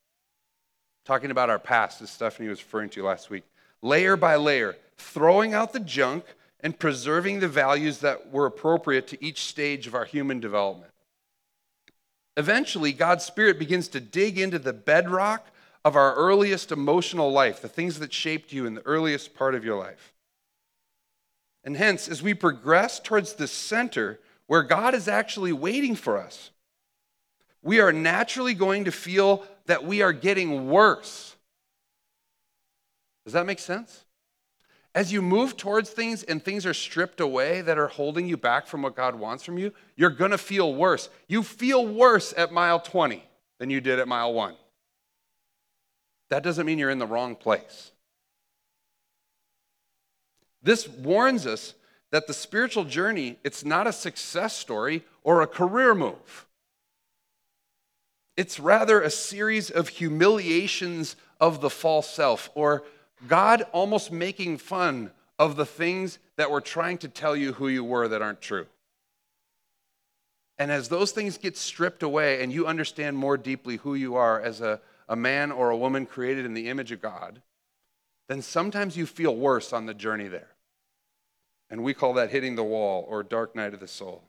Talking 1.05 1.31
about 1.31 1.50
our 1.50 1.60
past, 1.60 2.01
as 2.01 2.10
Stephanie 2.10 2.50
was 2.50 2.62
referring 2.62 2.89
to 2.91 3.03
last 3.03 3.29
week, 3.29 3.43
layer 3.81 4.15
by 4.15 4.36
layer, 4.36 4.75
throwing 4.98 5.53
out 5.53 5.74
the 5.74 5.79
junk 5.79 6.25
and 6.60 6.77
preserving 6.77 7.39
the 7.39 7.48
values 7.48 8.00
that 8.00 8.31
were 8.31 8.46
appropriate 8.46 9.08
to 9.08 9.24
each 9.24 9.46
stage 9.46 9.88
of 9.88 9.96
our 9.96 10.05
human 10.05 10.39
development. 10.39 10.91
Eventually, 12.38 12.93
God's 12.93 13.25
Spirit 13.25 13.60
begins 13.60 13.88
to 13.89 14.00
dig 14.00 14.39
into 14.39 14.60
the 14.60 14.74
bedrock 14.74 15.48
of 15.84 15.96
our 15.96 16.13
earliest 16.15 16.72
emotional 16.72 17.31
life, 17.31 17.62
the 17.62 17.67
things 17.67 18.00
that 18.00 18.13
shaped 18.13 18.53
you 18.53 18.65
in 18.65 18.75
the 18.75 18.86
earliest 18.86 19.34
part 19.34 19.55
of 19.55 19.65
your 19.65 19.77
life. 19.77 20.13
And 21.63 21.75
hence, 21.75 22.08
as 22.08 22.24
we 22.24 22.34
progress 22.34 23.00
towards 23.00 23.34
the 23.34 23.48
center 23.48 24.20
where 24.48 24.63
God 24.63 24.93
is 24.93 25.08
actually 25.08 25.53
waiting 25.53 25.96
for 25.96 26.17
us, 26.17 26.51
we 27.63 27.80
are 27.80 27.94
naturally 27.94 28.53
going 28.53 28.86
to 28.86 28.91
feel 28.91 29.46
that 29.65 29.86
we 29.86 30.01
are 30.01 30.13
getting 30.13 30.70
worse. 30.70 31.36
Does 33.25 33.34
that 33.34 33.46
make 33.46 33.60
sense? 33.60 34.06
As 34.94 35.13
you 35.13 35.22
move 35.22 35.56
towards 35.56 35.89
things 35.89 36.24
and 36.24 36.44
things 36.44 36.65
are 36.65 36.74
stripped 36.74 37.22
away 37.22 37.62
that 37.62 37.77
are 37.77 37.88
holding 37.88 38.27
you 38.27 38.36
back 38.36 38.68
from 38.68 38.82
what 38.82 38.96
God 38.96 39.15
wants 39.15 39.44
from 39.44 39.58
you, 39.58 39.72
you're 39.96 40.10
going 40.10 40.32
to 40.32 40.38
feel 40.38 40.75
worse. 40.75 41.10
You 41.27 41.44
feel 41.44 41.88
worse 41.88 42.34
at 42.36 42.51
mile 42.51 42.80
20 42.80 43.24
than 43.60 43.70
you 43.70 43.80
did 43.80 44.00
at 44.00 44.08
mile 44.08 44.34
1. 44.34 44.56
That 46.30 46.44
doesn't 46.44 46.65
mean 46.65 46.77
you're 46.77 46.89
in 46.89 47.00
the 47.00 47.08
wrong 47.08 47.36
place. 47.36 47.91
This 50.62 50.88
warns 50.89 51.48
us 51.48 51.74
that 52.12 52.27
the 52.27 52.34
spiritual 52.34 52.84
journey, 52.84 53.38
it's 53.44 53.63
not 53.63 53.88
a 53.88 53.94
success 53.94 54.58
story 54.58 55.03
or 55.24 55.41
a 55.41 55.48
career 55.48 55.96
move. 55.96 56.48
It's 58.38 58.59
rather 58.59 59.01
a 59.01 59.09
series 59.09 59.69
of 59.69 59.89
humiliations 59.89 61.15
of 61.39 61.61
the 61.61 61.69
false 61.69 62.09
self 62.09 62.50
or 62.55 62.83
God 63.27 63.63
almost 63.71 64.11
making 64.11 64.57
fun 64.57 65.11
of 65.38 65.55
the 65.55 65.65
things 65.65 66.19
that 66.38 66.51
were 66.51 66.61
trying 66.61 66.97
to 67.00 67.07
tell 67.07 67.35
you 67.35 67.53
who 67.53 67.67
you 67.67 67.83
were 67.83 68.07
that 68.07 68.21
aren't 68.21 68.41
true. 68.41 68.67
And 70.57 70.71
as 70.71 70.89
those 70.89 71.11
things 71.11 71.38
get 71.38 71.57
stripped 71.57 72.03
away 72.03 72.43
and 72.43 72.53
you 72.53 72.67
understand 72.67 73.17
more 73.17 73.38
deeply 73.38 73.77
who 73.77 73.95
you 73.95 74.15
are 74.15 74.39
as 74.39 74.61
a, 74.61 74.79
a 75.09 75.15
man 75.15 75.51
or 75.51 75.71
a 75.71 75.77
woman 75.77 76.05
created 76.05 76.45
in 76.45 76.53
the 76.53 76.69
image 76.69 76.91
of 76.91 77.01
God, 77.01 77.41
then 78.29 78.41
sometimes 78.41 78.95
you 78.95 79.05
feel 79.05 79.35
worse 79.35 79.73
on 79.73 79.88
the 79.88 79.93
journey 79.93 80.27
there. 80.27 80.51
And 81.69 81.83
we 81.83 81.93
call 81.93 82.13
that 82.13 82.29
hitting 82.29 82.55
the 82.55 82.63
wall 82.63 83.05
or 83.07 83.23
dark 83.23 83.55
night 83.55 83.73
of 83.73 83.79
the 83.79 83.88
soul. 83.88 84.23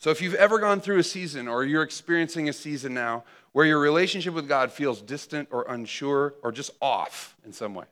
So 0.00 0.08
if 0.08 0.22
you've 0.22 0.34
ever 0.34 0.58
gone 0.58 0.80
through 0.80 0.98
a 0.98 1.02
season 1.02 1.46
or 1.46 1.62
you're 1.62 1.82
experiencing 1.82 2.48
a 2.48 2.54
season 2.54 2.94
now 2.94 3.22
where 3.52 3.66
your 3.66 3.78
relationship 3.78 4.32
with 4.32 4.48
God 4.48 4.72
feels 4.72 5.02
distant 5.02 5.48
or 5.52 5.66
unsure 5.68 6.34
or 6.42 6.52
just 6.52 6.70
off 6.80 7.36
in 7.44 7.52
some 7.52 7.74
way, 7.74 7.84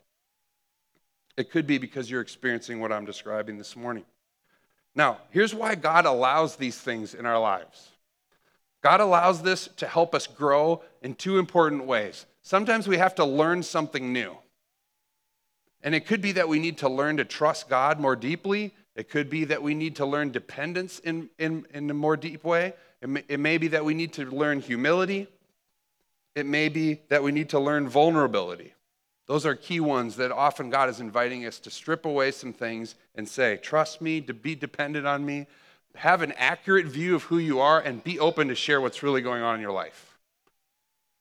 it 1.37 1.51
could 1.51 1.67
be 1.67 1.77
because 1.77 2.11
you're 2.11 2.23
experiencing 2.23 2.81
what 2.81 2.93
I'm 2.93 3.05
describing 3.05 3.59
this 3.59 3.77
morning. 3.77 4.07
Now, 4.95 5.19
here's 5.29 5.55
why 5.55 5.75
God 5.75 6.07
allows 6.07 6.57
these 6.57 6.79
things 6.79 7.13
in 7.13 7.27
our 7.27 7.39
lives. 7.39 7.91
God 8.81 9.01
allows 9.01 9.43
this 9.43 9.69
to 9.77 9.87
help 9.87 10.15
us 10.15 10.27
grow 10.27 10.83
in 11.03 11.15
two 11.15 11.39
important 11.39 11.85
ways. 11.85 12.25
Sometimes 12.41 12.89
we 12.89 12.97
have 12.97 13.17
to 13.17 13.25
learn 13.27 13.63
something 13.63 14.15
new. 14.15 14.35
And 15.83 15.95
it 15.95 16.07
could 16.07 16.23
be 16.23 16.33
that 16.33 16.49
we 16.49 16.59
need 16.59 16.79
to 16.79 16.89
learn 16.89 17.19
to 17.19 17.27
trust 17.27 17.69
God 17.69 18.01
more 18.01 18.17
deeply. 18.17 18.73
It 18.99 19.09
could 19.09 19.31
be 19.31 19.45
that 19.45 19.63
we 19.63 19.75
need 19.75 19.95
to 19.97 20.05
learn 20.05 20.33
dependence 20.33 20.99
in, 20.99 21.31
in, 21.39 21.65
in 21.73 21.89
a 21.89 21.95
more 21.95 22.17
deep 22.17 22.43
way. 22.43 22.75
It 23.01 23.09
may, 23.09 23.23
it 23.29 23.39
may 23.39 23.57
be 23.57 23.69
that 23.69 23.85
we 23.85 23.95
need 23.95 24.13
to 24.15 24.25
learn 24.25 24.61
humility. 24.61 25.29
It 26.35 26.47
may 26.47 26.69
be 26.69 27.03
that 27.09 27.23
we 27.23 27.31
need 27.31 27.51
to 27.51 27.61
learn 27.61 27.89
vulnerability. 27.89 28.75
Those 29.27 29.47
are 29.47 29.55
key 29.55 29.79
ones 29.79 30.17
that 30.17 30.33
often 30.33 30.69
God 30.69 30.89
is 30.89 30.99
inviting 30.99 31.47
us 31.47 31.61
to 31.61 31.71
strip 31.71 32.07
away 32.07 32.33
some 32.33 32.53
things 32.53 32.97
and 33.15 33.29
say, 33.29 33.59
trust 33.59 34.01
me, 34.01 34.21
to 34.23 34.35
be 34.35 34.57
dependent 34.57 35.07
on 35.07 35.25
me, 35.25 35.47
have 35.95 36.23
an 36.23 36.33
accurate 36.33 36.87
view 36.87 37.15
of 37.15 37.23
who 37.23 37.39
you 37.39 37.61
are, 37.61 37.79
and 37.79 38.03
be 38.03 38.19
open 38.19 38.49
to 38.49 38.57
share 38.57 38.81
what's 38.81 39.05
really 39.05 39.23
going 39.23 39.43
on 39.43 39.55
in 39.55 39.61
your 39.61 39.71
life. 39.71 40.19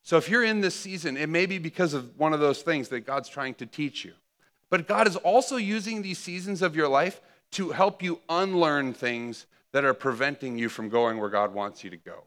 So 0.01 0.17
if 0.17 0.29
you're 0.29 0.43
in 0.43 0.61
this 0.61 0.73
season, 0.73 1.15
it 1.15 1.29
may 1.29 1.45
be 1.45 1.59
because 1.59 1.93
of 1.93 2.17
one 2.17 2.33
of 2.33 2.39
those 2.39 2.63
things 2.63 2.89
that 2.89 3.01
God's 3.01 3.29
trying 3.29 3.53
to 3.55 3.67
teach 3.67 4.03
you. 4.03 4.13
But 4.71 4.87
God 4.87 5.05
is 5.05 5.15
also 5.17 5.57
using 5.57 6.01
these 6.01 6.17
seasons 6.17 6.63
of 6.63 6.75
your 6.75 6.87
life 6.87 7.21
to 7.51 7.69
help 7.69 8.03
you 8.03 8.19
unlearn 8.29 8.93
things 8.93 9.45
that 9.71 9.85
are 9.85 9.93
preventing 9.93 10.57
you 10.57 10.69
from 10.69 10.89
going 10.89 11.19
where 11.19 11.29
God 11.29 11.53
wants 11.53 11.83
you 11.83 11.89
to 11.89 11.97
go. 11.97 12.23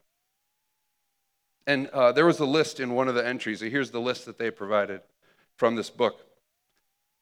And 1.67 1.89
uh, 1.89 2.13
there 2.13 2.27
was 2.27 2.41
a 2.41 2.47
list 2.47 2.81
in 2.81 2.95
one 2.95 3.09
of 3.09 3.15
the 3.15 3.27
entries. 3.27 3.61
Here's 3.61 3.91
the 3.91 4.01
list 4.01 4.27
that 4.27 4.39
they 4.39 4.51
provided 4.51 5.03
from 5.57 5.77
this 5.77 5.91
book. 5.91 6.21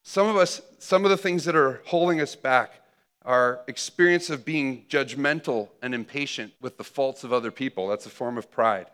Some 0.03 0.27
of 0.27 0.37
us, 0.37 0.61
some 0.79 1.03
of 1.03 1.11
the 1.11 1.17
things 1.17 1.45
that 1.45 1.55
are 1.55 1.81
holding 1.85 2.21
us 2.21 2.35
back 2.35 2.81
are 3.25 3.61
experience 3.67 4.29
of 4.29 4.45
being 4.45 4.85
judgmental 4.89 5.69
and 5.81 5.93
impatient 5.93 6.53
with 6.61 6.77
the 6.77 6.83
faults 6.83 7.23
of 7.23 7.33
other 7.33 7.51
people. 7.51 7.87
That's 7.87 8.05
a 8.05 8.09
form 8.09 8.37
of 8.37 8.49
pride. 8.49 8.87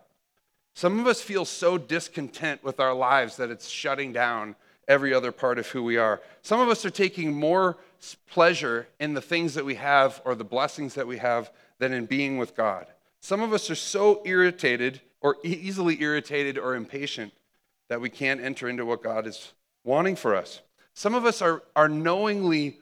Some 0.73 0.99
of 0.99 1.07
us 1.07 1.21
feel 1.21 1.45
so 1.45 1.77
discontent 1.77 2.63
with 2.63 2.79
our 2.79 2.93
lives 2.93 3.37
that 3.37 3.49
it's 3.49 3.69
shutting 3.69 4.11
down 4.11 4.55
every 4.87 5.13
other 5.13 5.31
part 5.31 5.57
of 5.57 5.67
who 5.67 5.83
we 5.83 5.97
are. 5.97 6.21
Some 6.41 6.59
of 6.59 6.69
us 6.69 6.85
are 6.85 6.89
taking 6.89 7.33
more 7.33 7.77
pleasure 8.13 8.87
in 8.99 9.15
the 9.15 9.21
things 9.21 9.55
that 9.55 9.65
we 9.65 9.75
have 9.75 10.21
or 10.25 10.35
the 10.35 10.43
blessings 10.43 10.93
that 10.93 11.07
we 11.07 11.17
have 11.17 11.51
than 11.79 11.93
in 11.93 12.05
being 12.05 12.37
with 12.37 12.55
God. 12.55 12.85
Some 13.21 13.41
of 13.41 13.53
us 13.53 13.71
are 13.71 13.75
so 13.75 14.21
irritated 14.25 15.01
or 15.21 15.37
easily 15.43 15.99
irritated 16.01 16.59
or 16.59 16.75
impatient 16.75 17.33
that 17.89 18.01
we 18.01 18.09
can't 18.09 18.41
enter 18.41 18.69
into 18.69 18.85
what 18.85 19.01
God 19.01 19.25
is 19.25 19.53
wanting 19.83 20.15
for 20.15 20.35
us. 20.35 20.61
Some 20.93 21.15
of 21.15 21.25
us 21.25 21.41
are, 21.41 21.63
are 21.75 21.89
knowingly 21.89 22.79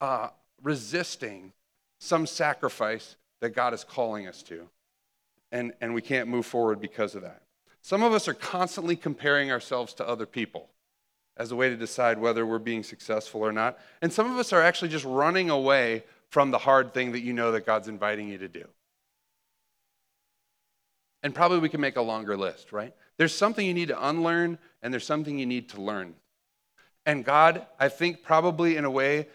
uh, 0.00 0.28
resisting 0.62 1.52
some 1.98 2.26
sacrifice 2.26 3.16
that 3.40 3.50
God 3.50 3.72
is 3.72 3.84
calling 3.84 4.26
us 4.26 4.42
to, 4.44 4.68
and, 5.50 5.72
and 5.80 5.94
we 5.94 6.02
can't 6.02 6.28
move 6.28 6.44
forward 6.44 6.80
because 6.80 7.14
of 7.14 7.22
that. 7.22 7.42
Some 7.80 8.02
of 8.02 8.12
us 8.12 8.28
are 8.28 8.34
constantly 8.34 8.96
comparing 8.96 9.50
ourselves 9.50 9.94
to 9.94 10.08
other 10.08 10.26
people 10.26 10.68
as 11.36 11.50
a 11.50 11.56
way 11.56 11.68
to 11.68 11.76
decide 11.76 12.18
whether 12.18 12.46
we're 12.46 12.58
being 12.58 12.82
successful 12.82 13.40
or 13.40 13.52
not. 13.52 13.78
And 14.02 14.12
some 14.12 14.30
of 14.30 14.38
us 14.38 14.52
are 14.52 14.62
actually 14.62 14.88
just 14.88 15.04
running 15.04 15.50
away 15.50 16.04
from 16.28 16.50
the 16.50 16.58
hard 16.58 16.94
thing 16.94 17.12
that 17.12 17.20
you 17.20 17.32
know 17.32 17.52
that 17.52 17.66
God's 17.66 17.88
inviting 17.88 18.28
you 18.28 18.38
to 18.38 18.48
do. 18.48 18.64
And 21.22 21.34
probably 21.34 21.58
we 21.58 21.68
can 21.68 21.80
make 21.80 21.96
a 21.96 22.02
longer 22.02 22.36
list, 22.36 22.72
right? 22.72 22.94
There's 23.16 23.34
something 23.34 23.66
you 23.66 23.74
need 23.74 23.88
to 23.88 24.08
unlearn, 24.08 24.58
and 24.82 24.92
there's 24.92 25.06
something 25.06 25.38
you 25.38 25.46
need 25.46 25.70
to 25.70 25.80
learn. 25.80 26.14
And 27.06 27.24
God, 27.24 27.66
I 27.78 27.88
think, 27.88 28.22
probably 28.22 28.76
in 28.76 28.84
a 28.84 28.90
way 28.90 29.28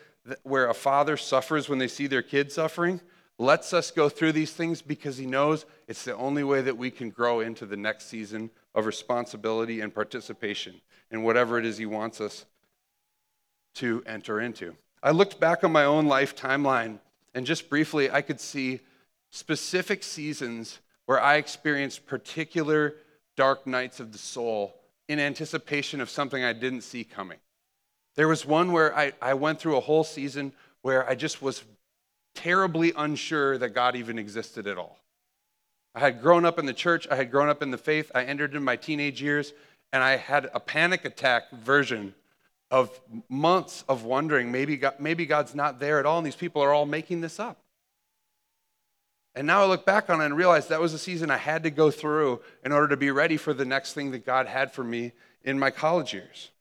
where 0.43 0.69
a 0.69 0.73
father 0.73 1.17
suffers 1.17 1.67
when 1.67 1.79
they 1.79 1.87
see 1.87 2.07
their 2.07 2.21
kid 2.21 2.51
suffering, 2.51 3.01
lets 3.37 3.73
us 3.73 3.89
go 3.89 4.09
through 4.09 4.33
these 4.33 4.51
things 4.51 4.81
because 4.81 5.17
He 5.17 5.25
knows 5.25 5.65
it's 5.87 6.03
the 6.03 6.15
only 6.15 6.43
way 6.43 6.61
that 6.61 6.77
we 6.77 6.91
can 6.91 7.09
grow 7.09 7.39
into 7.39 7.65
the 7.65 7.77
next 7.77 8.07
season 8.07 8.51
of 8.79 8.85
responsibility 8.85 9.81
and 9.81 9.93
participation 9.93 10.81
in 11.11 11.23
whatever 11.23 11.59
it 11.59 11.65
is 11.65 11.77
He 11.77 11.85
wants 11.85 12.19
us 12.19 12.45
to 13.75 14.03
enter 14.05 14.39
into. 14.41 14.75
I 15.03 15.11
looked 15.11 15.39
back 15.39 15.63
on 15.63 15.71
my 15.71 15.85
own 15.85 16.07
life 16.07 16.35
timeline, 16.35 16.99
and 17.33 17.45
just 17.45 17.69
briefly, 17.69 18.09
I 18.09 18.21
could 18.21 18.39
see 18.39 18.79
specific 19.29 20.03
seasons 20.03 20.79
where 21.05 21.21
I 21.21 21.35
experienced 21.35 22.05
particular 22.05 22.95
dark 23.35 23.65
nights 23.65 23.99
of 23.99 24.11
the 24.11 24.17
soul 24.17 24.75
in 25.07 25.19
anticipation 25.19 26.01
of 26.01 26.09
something 26.09 26.43
I 26.43 26.53
didn't 26.53 26.81
see 26.81 27.03
coming. 27.03 27.39
There 28.15 28.27
was 28.27 28.45
one 28.45 28.71
where 28.71 28.95
I, 28.95 29.13
I 29.21 29.33
went 29.33 29.59
through 29.59 29.77
a 29.77 29.81
whole 29.81 30.03
season 30.03 30.51
where 30.81 31.07
I 31.09 31.15
just 31.15 31.41
was 31.41 31.63
terribly 32.35 32.93
unsure 32.95 33.57
that 33.57 33.69
God 33.69 33.95
even 33.95 34.19
existed 34.19 34.67
at 34.67 34.77
all. 34.77 34.99
I 35.99 36.03
had 36.03 36.21
grown 36.21 36.45
up 36.45 36.57
in 36.57 36.65
the 36.65 36.73
church, 36.73 37.09
I 37.11 37.15
had 37.15 37.29
grown 37.29 37.49
up 37.49 37.61
in 37.61 37.71
the 37.71 37.77
faith, 37.77 38.09
I 38.15 38.23
entered 38.23 38.55
in 38.55 38.63
my 38.63 38.77
teenage 38.77 39.21
years, 39.21 39.51
and 39.91 40.01
I 40.01 40.15
had 40.15 40.49
a 40.53 40.59
panic 40.61 41.03
attack 41.03 41.51
version 41.51 42.15
of 42.71 42.97
months 43.27 43.83
of 43.89 44.05
wondering 44.05 44.49
maybe, 44.49 44.77
God, 44.77 44.93
maybe 44.97 45.25
God's 45.25 45.53
not 45.53 45.81
there 45.81 45.99
at 45.99 46.05
all, 46.05 46.17
and 46.19 46.25
these 46.25 46.37
people 46.37 46.63
are 46.63 46.73
all 46.73 46.85
making 46.85 47.19
this 47.19 47.37
up. 47.37 47.57
And 49.35 49.45
now 49.45 49.61
I 49.61 49.65
look 49.65 49.85
back 49.85 50.09
on 50.09 50.21
it 50.21 50.25
and 50.27 50.37
realize 50.37 50.69
that 50.69 50.79
was 50.79 50.93
a 50.93 50.97
season 50.97 51.29
I 51.29 51.37
had 51.37 51.63
to 51.63 51.69
go 51.69 51.91
through 51.91 52.39
in 52.63 52.71
order 52.71 52.87
to 52.87 52.97
be 52.97 53.11
ready 53.11 53.35
for 53.35 53.53
the 53.53 53.65
next 53.65 53.93
thing 53.93 54.11
that 54.11 54.25
God 54.25 54.47
had 54.47 54.71
for 54.71 54.85
me 54.85 55.11
in 55.43 55.59
my 55.59 55.69
college 55.69 56.13
years. 56.13 56.51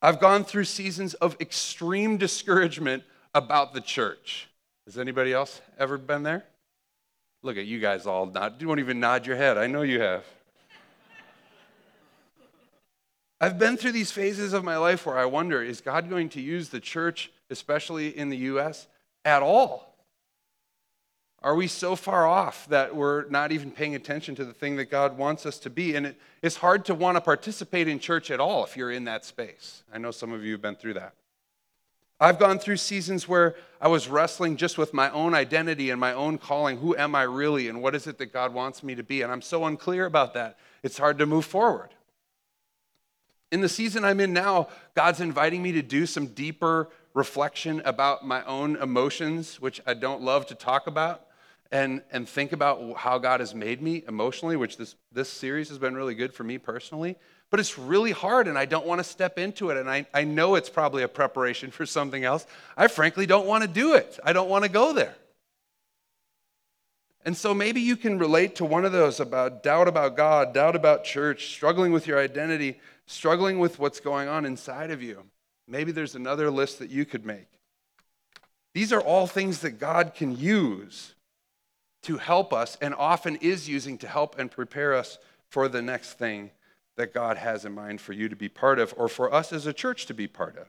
I've 0.00 0.18
gone 0.18 0.44
through 0.44 0.64
seasons 0.64 1.12
of 1.12 1.36
extreme 1.40 2.16
discouragement 2.16 3.02
about 3.34 3.74
the 3.74 3.82
church. 3.82 4.48
Has 4.86 4.96
anybody 4.96 5.34
else 5.34 5.60
ever 5.78 5.98
been 5.98 6.22
there? 6.22 6.46
Look 7.42 7.56
at 7.56 7.66
you 7.66 7.78
guys 7.78 8.06
all 8.06 8.26
nod. 8.26 8.60
You 8.60 8.68
won't 8.68 8.80
even 8.80 9.00
nod 9.00 9.26
your 9.26 9.36
head. 9.36 9.58
I 9.58 9.66
know 9.66 9.82
you 9.82 10.00
have. 10.00 10.24
I've 13.40 13.58
been 13.58 13.76
through 13.76 13.92
these 13.92 14.10
phases 14.10 14.52
of 14.52 14.64
my 14.64 14.78
life 14.78 15.04
where 15.04 15.18
I 15.18 15.26
wonder 15.26 15.62
is 15.62 15.80
God 15.80 16.08
going 16.08 16.30
to 16.30 16.40
use 16.40 16.70
the 16.70 16.80
church, 16.80 17.30
especially 17.50 18.16
in 18.16 18.30
the 18.30 18.36
U.S., 18.38 18.86
at 19.24 19.42
all? 19.42 19.94
Are 21.42 21.54
we 21.54 21.68
so 21.68 21.94
far 21.94 22.26
off 22.26 22.66
that 22.68 22.96
we're 22.96 23.28
not 23.28 23.52
even 23.52 23.70
paying 23.70 23.94
attention 23.94 24.34
to 24.36 24.44
the 24.44 24.54
thing 24.54 24.76
that 24.76 24.86
God 24.86 25.18
wants 25.18 25.44
us 25.44 25.58
to 25.60 25.70
be? 25.70 25.94
And 25.94 26.06
it, 26.06 26.16
it's 26.42 26.56
hard 26.56 26.86
to 26.86 26.94
want 26.94 27.16
to 27.16 27.20
participate 27.20 27.88
in 27.88 27.98
church 27.98 28.30
at 28.30 28.40
all 28.40 28.64
if 28.64 28.76
you're 28.76 28.90
in 28.90 29.04
that 29.04 29.24
space. 29.24 29.82
I 29.92 29.98
know 29.98 30.10
some 30.10 30.32
of 30.32 30.42
you 30.44 30.52
have 30.52 30.62
been 30.62 30.76
through 30.76 30.94
that. 30.94 31.14
I've 32.18 32.38
gone 32.38 32.58
through 32.58 32.78
seasons 32.78 33.28
where 33.28 33.56
I 33.80 33.88
was 33.88 34.08
wrestling 34.08 34.56
just 34.56 34.78
with 34.78 34.94
my 34.94 35.10
own 35.10 35.34
identity 35.34 35.90
and 35.90 36.00
my 36.00 36.14
own 36.14 36.38
calling. 36.38 36.78
Who 36.78 36.96
am 36.96 37.14
I 37.14 37.22
really, 37.22 37.68
and 37.68 37.82
what 37.82 37.94
is 37.94 38.06
it 38.06 38.16
that 38.18 38.32
God 38.32 38.54
wants 38.54 38.82
me 38.82 38.94
to 38.94 39.02
be? 39.02 39.20
And 39.20 39.30
I'm 39.30 39.42
so 39.42 39.66
unclear 39.66 40.06
about 40.06 40.32
that. 40.34 40.58
It's 40.82 40.96
hard 40.96 41.18
to 41.18 41.26
move 41.26 41.44
forward. 41.44 41.90
In 43.52 43.60
the 43.60 43.68
season 43.68 44.04
I'm 44.04 44.20
in 44.20 44.32
now, 44.32 44.68
God's 44.94 45.20
inviting 45.20 45.62
me 45.62 45.72
to 45.72 45.82
do 45.82 46.06
some 46.06 46.28
deeper 46.28 46.88
reflection 47.12 47.80
about 47.84 48.26
my 48.26 48.44
own 48.44 48.76
emotions, 48.76 49.60
which 49.60 49.80
I 49.86 49.94
don't 49.94 50.22
love 50.22 50.46
to 50.46 50.54
talk 50.54 50.86
about 50.86 51.26
and, 51.70 52.02
and 52.10 52.28
think 52.28 52.52
about 52.52 52.96
how 52.96 53.18
God 53.18 53.40
has 53.40 53.54
made 53.54 53.82
me 53.82 54.04
emotionally, 54.08 54.56
which 54.56 54.76
this, 54.76 54.96
this 55.12 55.28
series 55.28 55.68
has 55.68 55.78
been 55.78 55.94
really 55.94 56.14
good 56.14 56.32
for 56.32 56.44
me 56.44 56.58
personally. 56.58 57.16
But 57.50 57.60
it's 57.60 57.78
really 57.78 58.12
hard, 58.12 58.48
and 58.48 58.58
I 58.58 58.64
don't 58.64 58.86
want 58.86 58.98
to 58.98 59.04
step 59.04 59.38
into 59.38 59.70
it. 59.70 59.76
And 59.76 59.88
I, 59.88 60.06
I 60.12 60.24
know 60.24 60.56
it's 60.56 60.68
probably 60.68 61.02
a 61.02 61.08
preparation 61.08 61.70
for 61.70 61.86
something 61.86 62.24
else. 62.24 62.46
I 62.76 62.88
frankly 62.88 63.26
don't 63.26 63.46
want 63.46 63.62
to 63.62 63.68
do 63.68 63.94
it, 63.94 64.18
I 64.24 64.32
don't 64.32 64.48
want 64.48 64.64
to 64.64 64.70
go 64.70 64.92
there. 64.92 65.14
And 67.24 67.36
so 67.36 67.52
maybe 67.52 67.80
you 67.80 67.96
can 67.96 68.20
relate 68.20 68.54
to 68.56 68.64
one 68.64 68.84
of 68.84 68.92
those 68.92 69.18
about 69.18 69.64
doubt 69.64 69.88
about 69.88 70.16
God, 70.16 70.54
doubt 70.54 70.76
about 70.76 71.02
church, 71.02 71.48
struggling 71.48 71.90
with 71.90 72.06
your 72.06 72.20
identity, 72.20 72.78
struggling 73.06 73.58
with 73.58 73.80
what's 73.80 73.98
going 73.98 74.28
on 74.28 74.44
inside 74.44 74.92
of 74.92 75.02
you. 75.02 75.24
Maybe 75.66 75.90
there's 75.90 76.14
another 76.14 76.52
list 76.52 76.78
that 76.78 76.90
you 76.90 77.04
could 77.04 77.26
make. 77.26 77.48
These 78.74 78.92
are 78.92 79.00
all 79.00 79.26
things 79.26 79.60
that 79.60 79.80
God 79.80 80.14
can 80.14 80.36
use 80.36 81.14
to 82.02 82.18
help 82.18 82.52
us 82.52 82.78
and 82.80 82.94
often 82.94 83.34
is 83.36 83.68
using 83.68 83.98
to 83.98 84.06
help 84.06 84.38
and 84.38 84.48
prepare 84.48 84.94
us 84.94 85.18
for 85.48 85.66
the 85.66 85.82
next 85.82 86.12
thing 86.12 86.52
that 86.96 87.14
God 87.14 87.36
has 87.36 87.64
in 87.64 87.72
mind 87.72 88.00
for 88.00 88.12
you 88.12 88.28
to 88.28 88.36
be 88.36 88.48
part 88.48 88.78
of 88.78 88.94
or 88.96 89.08
for 89.08 89.32
us 89.32 89.52
as 89.52 89.66
a 89.66 89.72
church 89.72 90.06
to 90.06 90.14
be 90.14 90.26
part 90.26 90.56
of. 90.56 90.66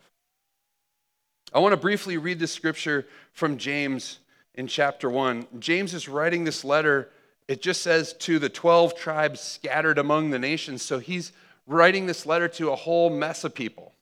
I 1.54 1.60
want 1.60 1.74
to 1.74 1.78
briefly 1.78 2.18
read 2.18 2.40
the 2.40 2.48
scripture 2.48 3.08
from 3.32 3.58
James 3.58 4.20
in 4.54 4.68
chapter 4.68 5.10
1. 5.10 5.48
James 5.60 5.94
is 5.94 6.10
writing 6.10 6.44
this 6.44 6.66
letter. 6.66 7.10
It 7.48 7.62
just 7.62 7.82
says 7.82 8.14
to 8.20 8.40
the 8.40 8.50
12 8.50 8.96
tribes 8.96 9.40
scattered 9.40 9.98
among 9.98 10.32
the 10.32 10.40
nations. 10.40 10.82
So 10.82 11.00
he's 11.00 11.32
writing 11.66 12.06
this 12.06 12.26
letter 12.26 12.50
to 12.50 12.72
a 12.72 12.76
whole 12.76 13.10
mess 13.10 13.44
of 13.44 13.56
people 13.56 13.94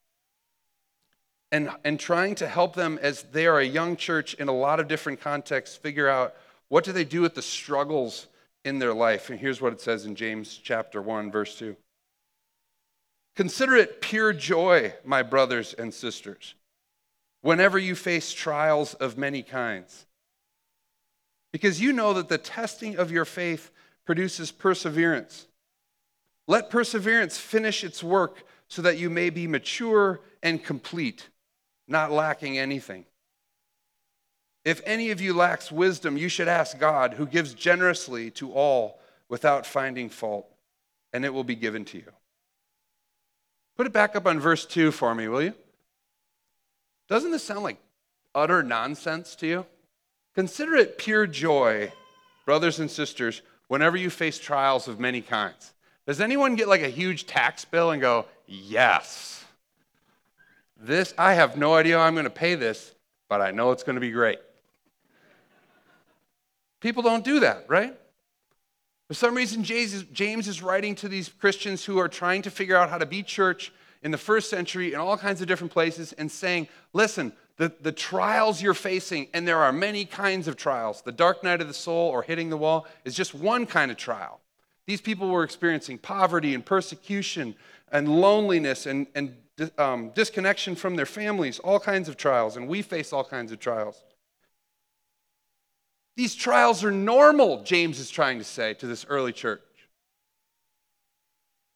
and, 1.52 1.70
and 1.84 2.00
trying 2.00 2.36
to 2.36 2.48
help 2.48 2.76
them 2.76 2.98
as 3.02 3.24
they 3.32 3.46
are 3.46 3.60
a 3.60 3.66
young 3.66 3.96
church 3.96 4.34
in 4.36 4.48
a 4.48 4.54
lot 4.54 4.80
of 4.80 4.88
different 4.88 5.22
contexts 5.22 5.78
figure 5.78 6.10
out 6.10 6.36
what 6.70 6.84
do 6.84 6.92
they 6.92 7.04
do 7.04 7.22
with 7.22 7.36
the 7.36 7.42
struggles 7.42 8.28
in 8.64 8.80
their 8.80 8.94
life? 8.94 9.30
And 9.30 9.40
here's 9.40 9.62
what 9.62 9.72
it 9.72 9.82
says 9.82 10.06
in 10.06 10.16
James 10.16 10.60
chapter 10.62 11.02
1 11.02 11.32
verse 11.32 11.58
2. 11.60 11.76
Consider 13.36 13.76
it 13.76 14.02
pure 14.02 14.32
joy, 14.32 14.94
my 15.04 15.22
brothers 15.22 15.74
and 15.74 15.94
sisters, 15.94 16.56
whenever 17.42 17.78
you 17.78 17.94
face 17.94 18.32
trials 18.32 18.94
of 18.96 19.18
many 19.18 19.44
kinds. 19.44 20.06
Because 21.52 21.82
you 21.82 21.92
know 21.92 22.14
that 22.14 22.30
the 22.30 22.38
testing 22.38 22.98
of 22.98 23.12
your 23.12 23.26
faith 23.26 23.72
produces 24.06 24.52
perseverance. 24.52 25.48
Let 26.48 26.70
perseverance 26.70 27.38
finish 27.38 27.84
its 27.84 28.04
work 28.04 28.44
so 28.68 28.82
that 28.82 28.98
you 28.98 29.10
may 29.10 29.30
be 29.30 29.48
mature 29.48 30.22
and 30.42 30.64
complete, 30.64 31.30
not 31.88 32.12
lacking 32.12 32.58
anything. 32.58 33.06
If 34.64 34.82
any 34.86 35.12
of 35.12 35.22
you 35.22 35.34
lacks 35.34 35.72
wisdom, 35.72 36.18
you 36.18 36.30
should 36.30 36.48
ask 36.48 36.80
God, 36.80 37.14
who 37.14 37.28
gives 37.28 37.54
generously 37.54 38.32
to 38.32 38.52
all 38.52 39.00
without 39.30 39.66
finding 39.66 40.10
fault, 40.10 40.48
and 41.14 41.24
it 41.26 41.34
will 41.34 41.44
be 41.44 41.56
given 41.56 41.86
to 41.86 41.98
you. 41.98 42.12
Put 43.76 43.88
it 43.88 43.94
back 43.94 44.16
up 44.16 44.26
on 44.26 44.40
verse 44.40 44.66
2 44.66 44.92
for 44.92 45.14
me, 45.14 45.28
will 45.28 45.42
you? 45.42 45.54
Doesn't 47.08 47.32
this 47.32 47.44
sound 47.44 47.64
like 47.64 47.78
utter 48.34 48.64
nonsense 48.64 49.36
to 49.38 49.48
you? 49.48 49.66
Consider 50.34 50.76
it 50.76 50.98
pure 50.98 51.28
joy, 51.28 51.92
brothers 52.46 52.80
and 52.80 52.90
sisters, 52.90 53.42
whenever 53.68 53.98
you 53.98 54.10
face 54.10 54.40
trials 54.40 54.88
of 54.88 55.00
many 55.00 55.22
kinds. 55.22 55.74
Does 56.08 56.22
anyone 56.22 56.56
get 56.56 56.68
like 56.68 56.82
a 56.82 56.90
huge 56.90 57.26
tax 57.26 57.66
bill 57.66 57.92
and 57.92 58.02
go, 58.02 58.26
Yes, 58.48 59.44
this, 60.78 61.14
I 61.18 61.34
have 61.34 61.58
no 61.58 61.74
idea 61.74 61.98
how 61.98 62.04
I'm 62.04 62.14
going 62.14 62.26
to 62.26 62.30
pay 62.30 62.56
this, 62.56 62.94
but 63.28 63.42
I 63.42 63.52
know 63.52 63.72
it's 63.72 63.84
going 63.84 63.96
to 63.96 64.02
be 64.02 64.12
great? 64.12 64.40
People 66.80 67.02
don't 67.02 67.24
do 67.24 67.40
that, 67.40 67.66
right? 67.68 67.98
For 69.08 69.14
some 69.14 69.36
reason, 69.36 69.64
James 69.64 70.48
is 70.48 70.64
writing 70.64 70.96
to 70.96 71.08
these 71.08 71.30
Christians 71.30 71.86
who 71.86 72.00
are 72.00 72.08
trying 72.08 72.42
to 72.44 72.50
figure 72.50 72.76
out 72.76 72.90
how 72.90 72.98
to 72.98 73.06
be 73.06 73.22
church 73.22 73.72
in 74.02 74.12
the 74.12 74.18
first 74.18 74.50
century 74.50 74.94
in 74.94 75.00
all 75.00 75.18
kinds 75.18 75.42
of 75.42 75.48
different 75.48 75.74
places 75.74 76.14
and 76.14 76.32
saying, 76.32 76.68
listen, 76.94 77.34
the, 77.58 77.72
the 77.82 77.92
trials 77.92 78.62
you're 78.62 78.74
facing, 78.74 79.28
and 79.34 79.48
there 79.48 79.60
are 79.60 79.72
many 79.72 80.06
kinds 80.06 80.48
of 80.48 80.58
trials, 80.58 81.02
the 81.02 81.12
dark 81.12 81.44
night 81.44 81.62
of 81.62 81.68
the 81.68 81.74
soul 81.74 82.10
or 82.10 82.22
hitting 82.22 82.50
the 82.50 82.58
wall 82.58 82.86
is 83.06 83.16
just 83.16 83.34
one 83.34 83.66
kind 83.66 83.92
of 83.92 83.98
trial. 83.98 84.42
These 84.86 85.02
people 85.02 85.30
were 85.30 85.44
experiencing 85.44 85.98
poverty 85.98 86.54
and 86.54 86.66
persecution 86.66 87.56
and 87.92 88.08
loneliness 88.10 88.86
and, 88.86 89.08
and 89.16 89.36
um, 89.78 90.12
disconnection 90.14 90.76
from 90.76 90.96
their 90.96 91.06
families, 91.06 91.60
all 91.60 91.80
kinds 91.80 92.10
of 92.10 92.18
trials, 92.18 92.58
and 92.58 92.68
we 92.68 92.82
face 92.82 93.14
all 93.14 93.24
kinds 93.24 93.52
of 93.52 93.60
trials. 93.60 94.04
These 96.16 96.36
trials 96.36 96.84
are 96.84 96.92
normal, 96.92 97.64
James 97.64 98.00
is 98.00 98.10
trying 98.10 98.38
to 98.38 98.44
say 98.44 98.74
to 98.76 98.88
this 98.88 99.06
early 99.10 99.34
church. 99.34 99.62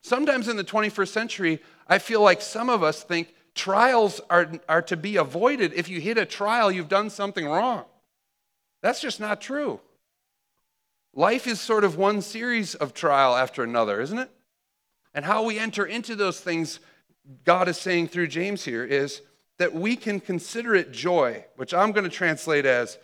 Sometimes 0.01 0.47
in 0.47 0.55
the 0.55 0.63
21st 0.63 1.09
century, 1.09 1.59
I 1.87 1.99
feel 1.99 2.21
like 2.21 2.41
some 2.41 2.69
of 2.69 2.83
us 2.83 3.03
think 3.03 3.33
trials 3.53 4.21
are, 4.29 4.49
are 4.69 4.81
to 4.83 4.95
be 4.95 5.17
avoided. 5.17 5.73
If 5.73 5.89
you 5.89 5.99
hit 5.99 6.17
a 6.17 6.25
trial, 6.25 6.71
you've 6.71 6.87
done 6.87 7.09
something 7.09 7.45
wrong. 7.45 7.83
That's 8.81 9.01
just 9.01 9.19
not 9.19 9.41
true. 9.41 9.81
Life 11.13 11.47
is 11.47 11.59
sort 11.59 11.83
of 11.83 11.97
one 11.97 12.21
series 12.21 12.75
of 12.75 12.93
trial 12.93 13.35
after 13.35 13.63
another, 13.63 13.99
isn't 13.99 14.19
it? 14.19 14.31
And 15.13 15.25
how 15.25 15.43
we 15.43 15.59
enter 15.59 15.85
into 15.85 16.15
those 16.15 16.39
things, 16.39 16.79
God 17.43 17.67
is 17.67 17.77
saying 17.77 18.07
through 18.07 18.27
James 18.27 18.63
here, 18.63 18.85
is 18.85 19.21
that 19.57 19.73
we 19.73 19.97
can 19.97 20.21
consider 20.21 20.75
it 20.75 20.93
joy, 20.93 21.43
which 21.57 21.73
I'm 21.73 21.91
going 21.91 22.05
to 22.05 22.09
translate 22.09 22.65
as 22.65 22.97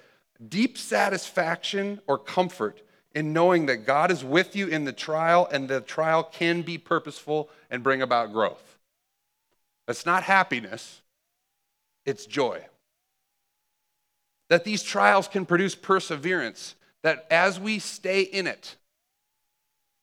deep 0.50 0.78
satisfaction 0.78 2.00
or 2.08 2.18
comfort 2.18 2.82
in 3.14 3.32
knowing 3.32 3.66
that 3.68 3.86
God 3.86 4.12
is 4.12 4.24
with 4.24 4.56
you 4.56 4.68
in 4.68 4.84
the 4.84 4.94
trial 4.94 5.48
and 5.52 5.70
the 5.70 5.82
trial 5.82 6.24
can 6.24 6.62
be 6.62 6.78
purposeful 6.78 7.50
and 7.72 7.82
bring 7.82 8.02
about 8.02 8.34
growth. 8.34 8.78
That's 9.88 10.06
not 10.06 10.24
happiness, 10.24 11.02
it's 12.06 12.26
joy. 12.26 12.62
That 14.50 14.64
these 14.64 14.84
trials 14.84 15.28
can 15.28 15.46
produce 15.46 15.76
perseverance, 15.76 16.76
that 17.04 17.26
as 17.32 17.60
we 17.60 17.80
stay 17.80 18.22
in 18.22 18.48
it, 18.48 18.76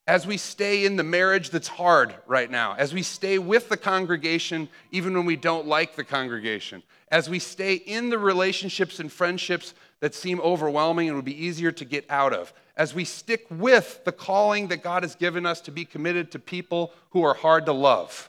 as 0.06 0.26
we 0.26 0.36
stay 0.36 0.84
in 0.84 0.96
the 0.96 1.04
marriage 1.04 1.50
that's 1.50 1.68
hard 1.68 2.14
right 2.26 2.50
now, 2.50 2.74
as 2.76 2.92
we 2.92 3.02
stay 3.02 3.38
with 3.38 3.68
the 3.68 3.76
congregation 3.76 4.68
even 4.90 5.14
when 5.14 5.26
we 5.26 5.36
don't 5.36 5.66
like 5.66 5.94
the 5.94 6.02
congregation, 6.02 6.82
as 7.08 7.30
we 7.30 7.38
stay 7.38 7.74
in 7.74 8.10
the 8.10 8.18
relationships 8.18 8.98
and 8.98 9.12
friendships 9.12 9.74
that 10.02 10.16
seem 10.16 10.40
overwhelming 10.40 11.06
and 11.06 11.14
would 11.14 11.24
be 11.24 11.46
easier 11.46 11.70
to 11.70 11.84
get 11.84 12.04
out 12.10 12.32
of, 12.32 12.52
as 12.76 12.92
we 12.92 13.04
stick 13.04 13.46
with 13.48 14.04
the 14.04 14.10
calling 14.10 14.66
that 14.66 14.82
God 14.82 15.04
has 15.04 15.14
given 15.14 15.46
us 15.46 15.60
to 15.60 15.70
be 15.70 15.84
committed 15.84 16.32
to 16.32 16.40
people 16.40 16.92
who 17.10 17.22
are 17.22 17.34
hard 17.34 17.66
to 17.66 17.72
love. 17.72 18.28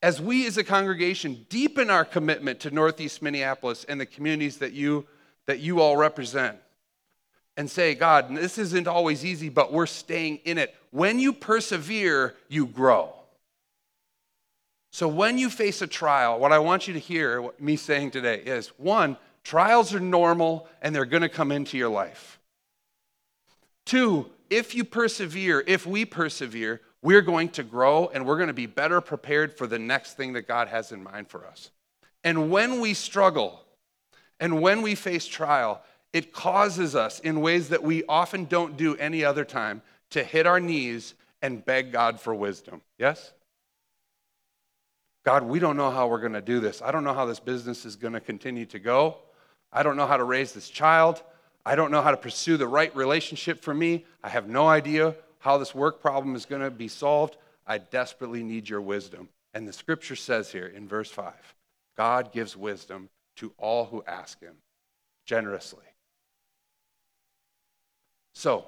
As 0.00 0.22
we 0.22 0.46
as 0.46 0.56
a 0.56 0.62
congregation 0.62 1.46
deepen 1.48 1.90
our 1.90 2.04
commitment 2.04 2.60
to 2.60 2.70
Northeast 2.70 3.22
Minneapolis 3.22 3.82
and 3.88 4.00
the 4.00 4.06
communities 4.06 4.58
that 4.58 4.72
you, 4.72 5.04
that 5.46 5.58
you 5.58 5.80
all 5.80 5.96
represent, 5.96 6.58
and 7.56 7.68
say, 7.68 7.96
God, 7.96 8.36
this 8.36 8.58
isn't 8.58 8.86
always 8.86 9.24
easy, 9.24 9.48
but 9.48 9.72
we're 9.72 9.86
staying 9.86 10.36
in 10.44 10.58
it. 10.58 10.76
When 10.92 11.18
you 11.18 11.32
persevere, 11.32 12.36
you 12.48 12.66
grow. 12.66 13.12
So 14.92 15.08
when 15.08 15.38
you 15.38 15.50
face 15.50 15.82
a 15.82 15.88
trial, 15.88 16.38
what 16.38 16.52
I 16.52 16.60
want 16.60 16.86
you 16.86 16.94
to 16.94 17.00
hear, 17.00 17.42
what 17.42 17.60
me 17.60 17.74
saying 17.74 18.12
today 18.12 18.36
is 18.36 18.68
one, 18.76 19.16
trials 19.46 19.94
are 19.94 20.00
normal 20.00 20.66
and 20.82 20.92
they're 20.92 21.04
going 21.04 21.22
to 21.22 21.28
come 21.28 21.52
into 21.52 21.78
your 21.78 21.88
life. 21.88 22.40
Two, 23.84 24.28
if 24.50 24.74
you 24.74 24.82
persevere, 24.82 25.62
if 25.68 25.86
we 25.86 26.04
persevere, 26.04 26.80
we're 27.00 27.22
going 27.22 27.50
to 27.50 27.62
grow 27.62 28.10
and 28.12 28.26
we're 28.26 28.38
going 28.38 28.48
to 28.48 28.52
be 28.52 28.66
better 28.66 29.00
prepared 29.00 29.56
for 29.56 29.68
the 29.68 29.78
next 29.78 30.14
thing 30.16 30.32
that 30.32 30.48
God 30.48 30.66
has 30.66 30.90
in 30.90 31.00
mind 31.00 31.28
for 31.28 31.46
us. 31.46 31.70
And 32.24 32.50
when 32.50 32.80
we 32.80 32.92
struggle 32.92 33.60
and 34.40 34.60
when 34.60 34.82
we 34.82 34.96
face 34.96 35.26
trial, 35.26 35.80
it 36.12 36.32
causes 36.32 36.96
us 36.96 37.20
in 37.20 37.40
ways 37.40 37.68
that 37.68 37.84
we 37.84 38.02
often 38.08 38.46
don't 38.46 38.76
do 38.76 38.96
any 38.96 39.24
other 39.24 39.44
time 39.44 39.80
to 40.10 40.24
hit 40.24 40.48
our 40.48 40.58
knees 40.58 41.14
and 41.40 41.64
beg 41.64 41.92
God 41.92 42.18
for 42.18 42.34
wisdom. 42.34 42.82
Yes? 42.98 43.32
God, 45.24 45.44
we 45.44 45.60
don't 45.60 45.76
know 45.76 45.92
how 45.92 46.08
we're 46.08 46.20
going 46.20 46.32
to 46.32 46.42
do 46.42 46.58
this. 46.58 46.82
I 46.82 46.90
don't 46.90 47.04
know 47.04 47.14
how 47.14 47.26
this 47.26 47.38
business 47.38 47.84
is 47.84 47.94
going 47.94 48.14
to 48.14 48.20
continue 48.20 48.66
to 48.66 48.80
go. 48.80 49.18
I 49.72 49.82
don't 49.82 49.96
know 49.96 50.06
how 50.06 50.16
to 50.16 50.24
raise 50.24 50.52
this 50.52 50.68
child. 50.68 51.22
I 51.64 51.74
don't 51.74 51.90
know 51.90 52.02
how 52.02 52.12
to 52.12 52.16
pursue 52.16 52.56
the 52.56 52.68
right 52.68 52.94
relationship 52.94 53.60
for 53.60 53.74
me. 53.74 54.04
I 54.22 54.28
have 54.28 54.48
no 54.48 54.68
idea 54.68 55.14
how 55.38 55.58
this 55.58 55.74
work 55.74 56.00
problem 56.00 56.34
is 56.34 56.46
going 56.46 56.62
to 56.62 56.70
be 56.70 56.88
solved. 56.88 57.36
I 57.66 57.78
desperately 57.78 58.42
need 58.42 58.68
your 58.68 58.80
wisdom. 58.80 59.28
And 59.52 59.66
the 59.66 59.72
scripture 59.72 60.16
says 60.16 60.52
here 60.52 60.66
in 60.66 60.86
verse 60.86 61.10
5 61.10 61.32
God 61.96 62.32
gives 62.32 62.56
wisdom 62.56 63.08
to 63.36 63.52
all 63.58 63.86
who 63.86 64.04
ask 64.06 64.40
him 64.40 64.54
generously. 65.24 65.84
So, 68.34 68.66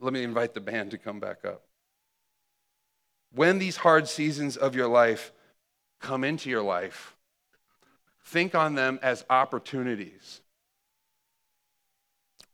let 0.00 0.12
me 0.12 0.24
invite 0.24 0.52
the 0.52 0.60
band 0.60 0.90
to 0.90 0.98
come 0.98 1.20
back 1.20 1.44
up. 1.44 1.62
When 3.34 3.58
these 3.58 3.76
hard 3.76 4.08
seasons 4.08 4.56
of 4.56 4.74
your 4.74 4.88
life 4.88 5.32
come 6.00 6.24
into 6.24 6.50
your 6.50 6.62
life, 6.62 7.13
think 8.24 8.54
on 8.54 8.74
them 8.74 8.98
as 9.02 9.24
opportunities. 9.30 10.40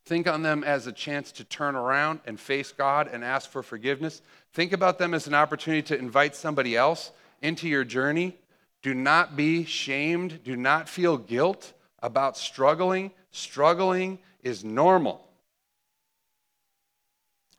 Think 0.05 0.27
on 0.27 0.43
them 0.43 0.65
as 0.65 0.87
a 0.87 0.93
chance 0.93 1.31
to 1.33 1.45
turn 1.45 1.77
around 1.77 2.21
and 2.27 2.39
face 2.39 2.73
God 2.73 3.09
and 3.13 3.23
ask 3.23 3.49
for 3.49 3.63
forgiveness. 3.63 4.23
Think 4.53 4.73
about 4.73 4.99
them 4.99 5.15
as 5.15 5.27
an 5.27 5.35
opportunity 5.35 5.83
to 5.83 5.99
invite 5.99 6.35
somebody 6.35 6.77
else 6.77 7.13
into 7.43 7.69
your 7.69 7.85
journey. 7.85 8.37
Do 8.83 8.95
not 8.95 9.37
be 9.37 9.65
shamed. 9.65 10.43
Do 10.43 10.57
not 10.57 10.89
feel 10.89 11.17
guilt 11.17 11.73
about 12.03 12.37
struggling. 12.37 13.13
Struggling 13.31 14.19
is 14.43 14.65
normal. 14.65 15.25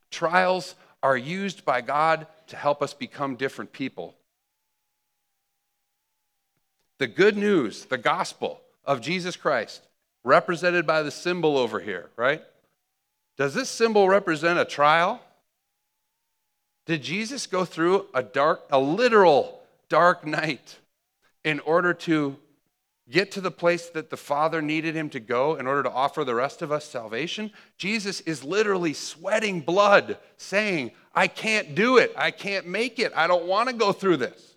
Trials 0.10 0.76
are 1.02 1.16
used 1.16 1.64
by 1.64 1.80
God 1.80 2.28
to 2.48 2.58
help 2.58 2.82
us 2.82 2.94
become 2.94 3.36
different 3.36 3.72
people. 3.72 4.16
The 7.02 7.08
good 7.08 7.36
news, 7.36 7.86
the 7.86 7.98
gospel 7.98 8.62
of 8.86 9.02
Jesus 9.02 9.36
Christ, 9.36 9.82
represented 10.24 10.86
by 10.86 11.02
the 11.02 11.10
symbol 11.10 11.58
over 11.58 11.80
here, 11.80 12.12
right? 12.16 12.44
Does 13.40 13.56
this 13.56 13.70
symbol 13.70 14.08
represent 14.08 14.60
a 14.60 14.66
trial? 14.66 15.20
Did 16.86 17.02
Jesus 17.02 17.48
go 17.48 17.66
through 17.66 18.06
a 18.14 18.22
dark, 18.22 18.62
a 18.70 18.80
literal 18.80 19.64
dark 19.90 20.28
night 20.28 20.78
in 21.44 21.60
order 21.62 21.96
to 21.96 22.38
get 23.10 23.32
to 23.32 23.42
the 23.42 23.50
place 23.50 23.90
that 23.90 24.12
the 24.12 24.16
Father 24.16 24.62
needed 24.62 24.94
him 24.94 25.10
to 25.10 25.20
go 25.20 25.56
in 25.56 25.66
order 25.66 25.82
to 25.82 25.92
offer 25.92 26.24
the 26.24 26.36
rest 26.36 26.62
of 26.62 26.72
us 26.72 26.86
salvation, 26.86 27.50
Jesus 27.80 28.22
is 28.22 28.44
literally 28.44 28.94
sweating 28.94 29.62
blood, 29.62 30.20
saying, 30.38 30.92
I 31.16 31.26
can't 31.28 31.74
do 31.74 31.98
it. 31.98 32.14
I 32.16 32.30
can't 32.30 32.68
make 32.68 33.00
it. 33.00 33.12
I 33.16 33.26
don't 33.26 33.48
want 33.48 33.70
to 33.70 33.76
go 33.76 33.92
through 33.92 34.18
this. 34.18 34.51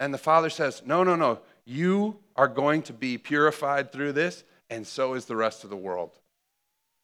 And 0.00 0.12
the 0.14 0.18
Father 0.18 0.50
says, 0.50 0.82
No, 0.84 1.02
no, 1.04 1.16
no. 1.16 1.40
You 1.64 2.18
are 2.36 2.48
going 2.48 2.82
to 2.82 2.92
be 2.92 3.18
purified 3.18 3.92
through 3.92 4.12
this, 4.12 4.44
and 4.70 4.86
so 4.86 5.14
is 5.14 5.26
the 5.26 5.36
rest 5.36 5.64
of 5.64 5.70
the 5.70 5.76
world. 5.76 6.12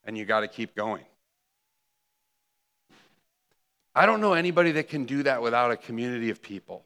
And 0.05 0.17
you 0.17 0.25
got 0.25 0.41
to 0.41 0.49
keep 0.49 0.75
going. 0.75 1.05
I 3.95 4.07
don't 4.07 4.21
know 4.21 4.33
anybody 4.33 4.73
that 4.73 4.89
can 4.89 5.05
do 5.05 5.23
that 5.23 5.43
without 5.43 5.71
a 5.71 5.77
community 5.77 6.31
of 6.31 6.43
people. 6.43 6.85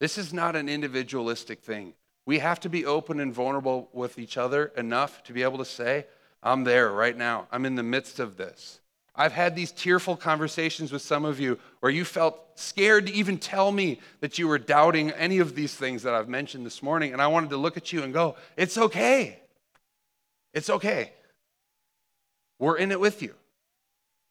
This 0.00 0.18
is 0.18 0.32
not 0.32 0.56
an 0.56 0.68
individualistic 0.68 1.62
thing. 1.62 1.94
We 2.26 2.38
have 2.40 2.60
to 2.60 2.68
be 2.68 2.84
open 2.84 3.20
and 3.20 3.32
vulnerable 3.32 3.88
with 3.92 4.18
each 4.18 4.36
other 4.36 4.66
enough 4.76 5.22
to 5.24 5.32
be 5.32 5.42
able 5.42 5.58
to 5.58 5.64
say, 5.64 6.06
I'm 6.42 6.64
there 6.64 6.90
right 6.90 7.16
now. 7.16 7.46
I'm 7.50 7.66
in 7.66 7.74
the 7.74 7.82
midst 7.82 8.18
of 8.18 8.36
this. 8.36 8.80
I've 9.14 9.32
had 9.32 9.56
these 9.56 9.72
tearful 9.72 10.16
conversations 10.16 10.92
with 10.92 11.02
some 11.02 11.24
of 11.24 11.40
you 11.40 11.58
where 11.80 11.92
you 11.92 12.04
felt 12.04 12.38
scared 12.54 13.06
to 13.06 13.12
even 13.12 13.38
tell 13.38 13.72
me 13.72 14.00
that 14.20 14.38
you 14.38 14.46
were 14.46 14.58
doubting 14.58 15.10
any 15.10 15.38
of 15.38 15.54
these 15.54 15.74
things 15.74 16.04
that 16.04 16.14
I've 16.14 16.28
mentioned 16.28 16.64
this 16.64 16.82
morning. 16.82 17.12
And 17.12 17.20
I 17.20 17.26
wanted 17.26 17.50
to 17.50 17.56
look 17.56 17.76
at 17.76 17.92
you 17.92 18.02
and 18.02 18.12
go, 18.12 18.36
It's 18.56 18.78
okay. 18.78 19.40
It's 20.52 20.70
okay. 20.70 21.12
We're 22.58 22.76
in 22.76 22.92
it 22.92 23.00
with 23.00 23.22
you. 23.22 23.34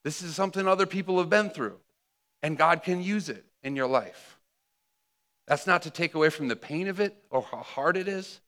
This 0.03 0.21
is 0.21 0.35
something 0.35 0.67
other 0.67 0.85
people 0.85 1.19
have 1.19 1.29
been 1.29 1.49
through, 1.49 1.77
and 2.41 2.57
God 2.57 2.83
can 2.83 3.01
use 3.01 3.27
it 3.27 3.43
in 3.63 3.75
your 3.75 3.87
life. 3.87 4.37
That's 5.47 5.67
not 5.67 5.81
to 5.83 5.89
take 5.89 6.13
away 6.13 6.29
from 6.29 6.47
the 6.47 6.55
pain 6.55 6.87
of 6.87 6.99
it 6.99 7.17
or 7.29 7.41
how 7.41 7.57
hard 7.57 7.97
it 7.97 8.07
is. 8.07 8.39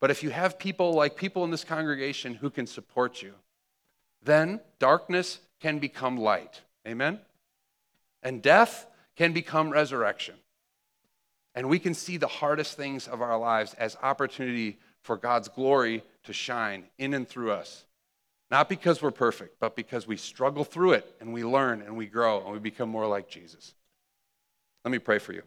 But 0.00 0.10
if 0.10 0.22
you 0.22 0.30
have 0.30 0.58
people 0.58 0.92
like 0.92 1.16
people 1.16 1.44
in 1.44 1.50
this 1.50 1.64
congregation 1.64 2.34
who 2.34 2.48
can 2.48 2.66
support 2.66 3.20
you, 3.20 3.34
then 4.22 4.60
darkness 4.78 5.40
can 5.60 5.78
become 5.78 6.16
light. 6.16 6.60
Amen? 6.86 7.20
And 8.22 8.42
death 8.42 8.86
can 9.16 9.32
become 9.32 9.70
resurrection. 9.70 10.36
And 11.54 11.68
we 11.68 11.78
can 11.78 11.94
see 11.94 12.16
the 12.16 12.28
hardest 12.28 12.76
things 12.76 13.08
of 13.08 13.20
our 13.20 13.38
lives 13.38 13.74
as 13.74 13.96
opportunity 14.02 14.78
for 15.02 15.16
God's 15.16 15.48
glory 15.48 16.04
to 16.24 16.32
shine 16.32 16.84
in 16.98 17.14
and 17.14 17.26
through 17.26 17.52
us. 17.52 17.84
Not 18.50 18.68
because 18.68 19.02
we're 19.02 19.10
perfect, 19.10 19.60
but 19.60 19.76
because 19.76 20.06
we 20.06 20.16
struggle 20.16 20.64
through 20.64 20.92
it 20.92 21.14
and 21.20 21.32
we 21.32 21.44
learn 21.44 21.82
and 21.82 21.96
we 21.96 22.06
grow 22.06 22.42
and 22.42 22.52
we 22.52 22.58
become 22.58 22.88
more 22.88 23.06
like 23.06 23.28
Jesus. 23.28 23.74
Let 24.84 24.92
me 24.92 24.98
pray 24.98 25.18
for 25.18 25.32
you. 25.32 25.42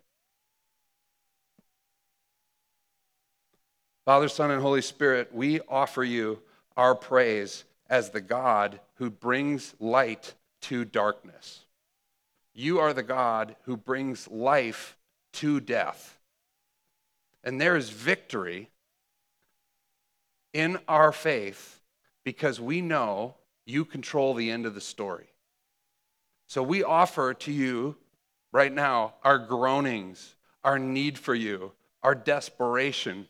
Father, 4.06 4.28
Son, 4.28 4.52
and 4.52 4.62
Holy 4.62 4.82
Spirit, 4.82 5.34
we 5.34 5.62
offer 5.62 6.04
you 6.04 6.40
our 6.76 6.96
praise 6.96 7.64
as 7.92 8.10
the 8.10 8.22
God 8.22 8.80
who 8.96 9.10
brings 9.10 9.76
light 9.78 10.34
to 10.62 10.86
darkness. 10.86 11.66
You 12.54 12.80
are 12.80 12.94
the 12.94 13.04
God 13.04 13.58
who 13.66 13.76
brings 13.76 14.30
life 14.30 14.98
to 15.34 15.60
death. 15.60 16.18
And 17.44 17.60
there 17.60 17.76
is 17.76 17.90
victory 17.90 18.70
in 20.54 20.80
our 20.88 21.12
faith 21.12 21.82
because 22.24 22.62
we 22.62 22.80
know 22.80 23.36
you 23.66 23.84
control 23.84 24.34
the 24.34 24.50
end 24.50 24.66
of 24.66 24.74
the 24.74 24.82
story. 24.82 25.28
So 26.48 26.64
we 26.64 26.84
offer 26.84 27.34
to 27.34 27.52
you 27.52 27.98
right 28.54 28.72
now 28.72 29.16
our 29.24 29.38
groanings, 29.38 30.36
our 30.64 30.80
need 30.80 31.18
for 31.18 31.36
you, 31.36 31.74
our 32.04 32.16
desperation 32.16 33.28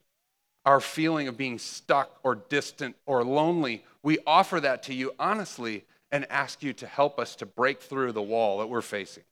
our 0.65 0.80
feeling 0.80 1.28
of 1.28 1.38
being 1.38 1.58
stuck 1.58 2.19
or 2.24 2.36
distant 2.36 2.95
or 3.06 3.24
lonely, 3.24 3.84
we 4.03 4.19
offer 4.25 4.59
that 4.59 4.83
to 4.83 4.93
you 4.93 5.13
honestly 5.19 5.85
and 6.11 6.29
ask 6.29 6.61
you 6.63 6.73
to 6.73 6.87
help 6.87 7.19
us 7.19 7.35
to 7.37 7.45
break 7.45 7.81
through 7.81 8.11
the 8.11 8.21
wall 8.21 8.59
that 8.59 8.67
we're 8.67 8.81
facing. 8.81 9.23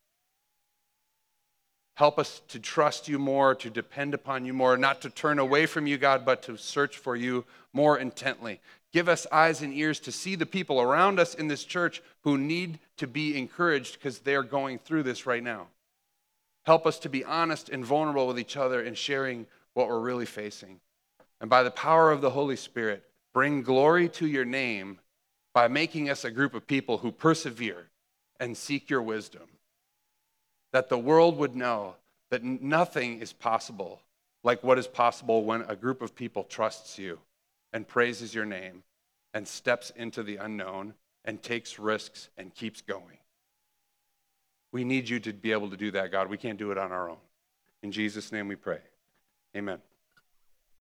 Help 1.95 2.17
us 2.17 2.41
to 2.47 2.59
trust 2.59 3.09
you 3.09 3.19
more, 3.19 3.53
to 3.55 3.69
depend 3.69 4.13
upon 4.13 4.45
you 4.45 4.53
more, 4.53 4.77
not 4.77 5.01
to 5.01 5.09
turn 5.09 5.37
away 5.37 5.65
from 5.65 5.85
you, 5.85 5.97
God, 5.97 6.23
but 6.23 6.41
to 6.43 6.57
search 6.57 6.97
for 6.97 7.15
you 7.15 7.43
more 7.73 7.97
intently. 7.97 8.61
Give 8.93 9.09
us 9.09 9.27
eyes 9.31 9.61
and 9.61 9.73
ears 9.73 9.99
to 10.01 10.11
see 10.11 10.35
the 10.35 10.45
people 10.45 10.79
around 10.79 11.19
us 11.19 11.35
in 11.35 11.47
this 11.47 11.65
church 11.65 12.01
who 12.21 12.37
need 12.37 12.79
to 12.97 13.05
be 13.05 13.37
encouraged 13.37 13.95
because 13.95 14.19
they're 14.19 14.43
going 14.43 14.79
through 14.79 15.03
this 15.03 15.25
right 15.25 15.43
now. 15.43 15.67
Help 16.65 16.87
us 16.87 16.99
to 16.99 17.09
be 17.09 17.25
honest 17.25 17.67
and 17.67 17.85
vulnerable 17.85 18.27
with 18.27 18.39
each 18.39 18.55
other 18.55 18.81
in 18.81 18.93
sharing 18.93 19.45
what 19.73 19.87
we're 19.87 19.99
really 19.99 20.25
facing 20.25 20.79
and 21.41 21.49
by 21.49 21.63
the 21.63 21.71
power 21.71 22.11
of 22.11 22.21
the 22.21 22.29
Holy 22.29 22.55
Spirit, 22.55 23.03
bring 23.39 23.61
glory 23.61 24.09
to 24.09 24.27
your 24.27 24.43
name 24.43 24.99
by 25.53 25.65
making 25.69 26.09
us 26.09 26.25
a 26.25 26.29
group 26.29 26.53
of 26.53 26.67
people 26.67 26.97
who 26.97 27.09
persevere 27.09 27.87
and 28.37 28.57
seek 28.57 28.89
your 28.89 29.01
wisdom. 29.01 29.43
That 30.73 30.89
the 30.89 30.97
world 30.97 31.37
would 31.37 31.55
know 31.55 31.95
that 32.31 32.43
nothing 32.43 33.21
is 33.21 33.31
possible 33.31 34.01
like 34.43 34.61
what 34.61 34.77
is 34.77 34.87
possible 34.87 35.45
when 35.45 35.61
a 35.69 35.75
group 35.77 36.01
of 36.01 36.15
people 36.15 36.43
trusts 36.43 36.99
you 36.99 37.17
and 37.71 37.87
praises 37.87 38.35
your 38.35 38.43
name 38.43 38.83
and 39.33 39.47
steps 39.47 39.89
into 39.95 40.21
the 40.21 40.35
unknown 40.35 40.93
and 41.23 41.41
takes 41.41 41.79
risks 41.79 42.27
and 42.37 42.53
keeps 42.53 42.81
going. 42.81 43.19
We 44.73 44.83
need 44.83 45.07
you 45.07 45.21
to 45.21 45.31
be 45.31 45.53
able 45.53 45.69
to 45.69 45.77
do 45.77 45.91
that, 45.91 46.11
God. 46.11 46.29
We 46.29 46.35
can't 46.35 46.59
do 46.59 46.71
it 46.71 46.77
on 46.77 46.91
our 46.91 47.09
own. 47.09 47.23
In 47.83 47.93
Jesus' 47.93 48.33
name 48.33 48.49
we 48.49 48.57
pray. 48.57 48.79
Amen. 49.55 49.79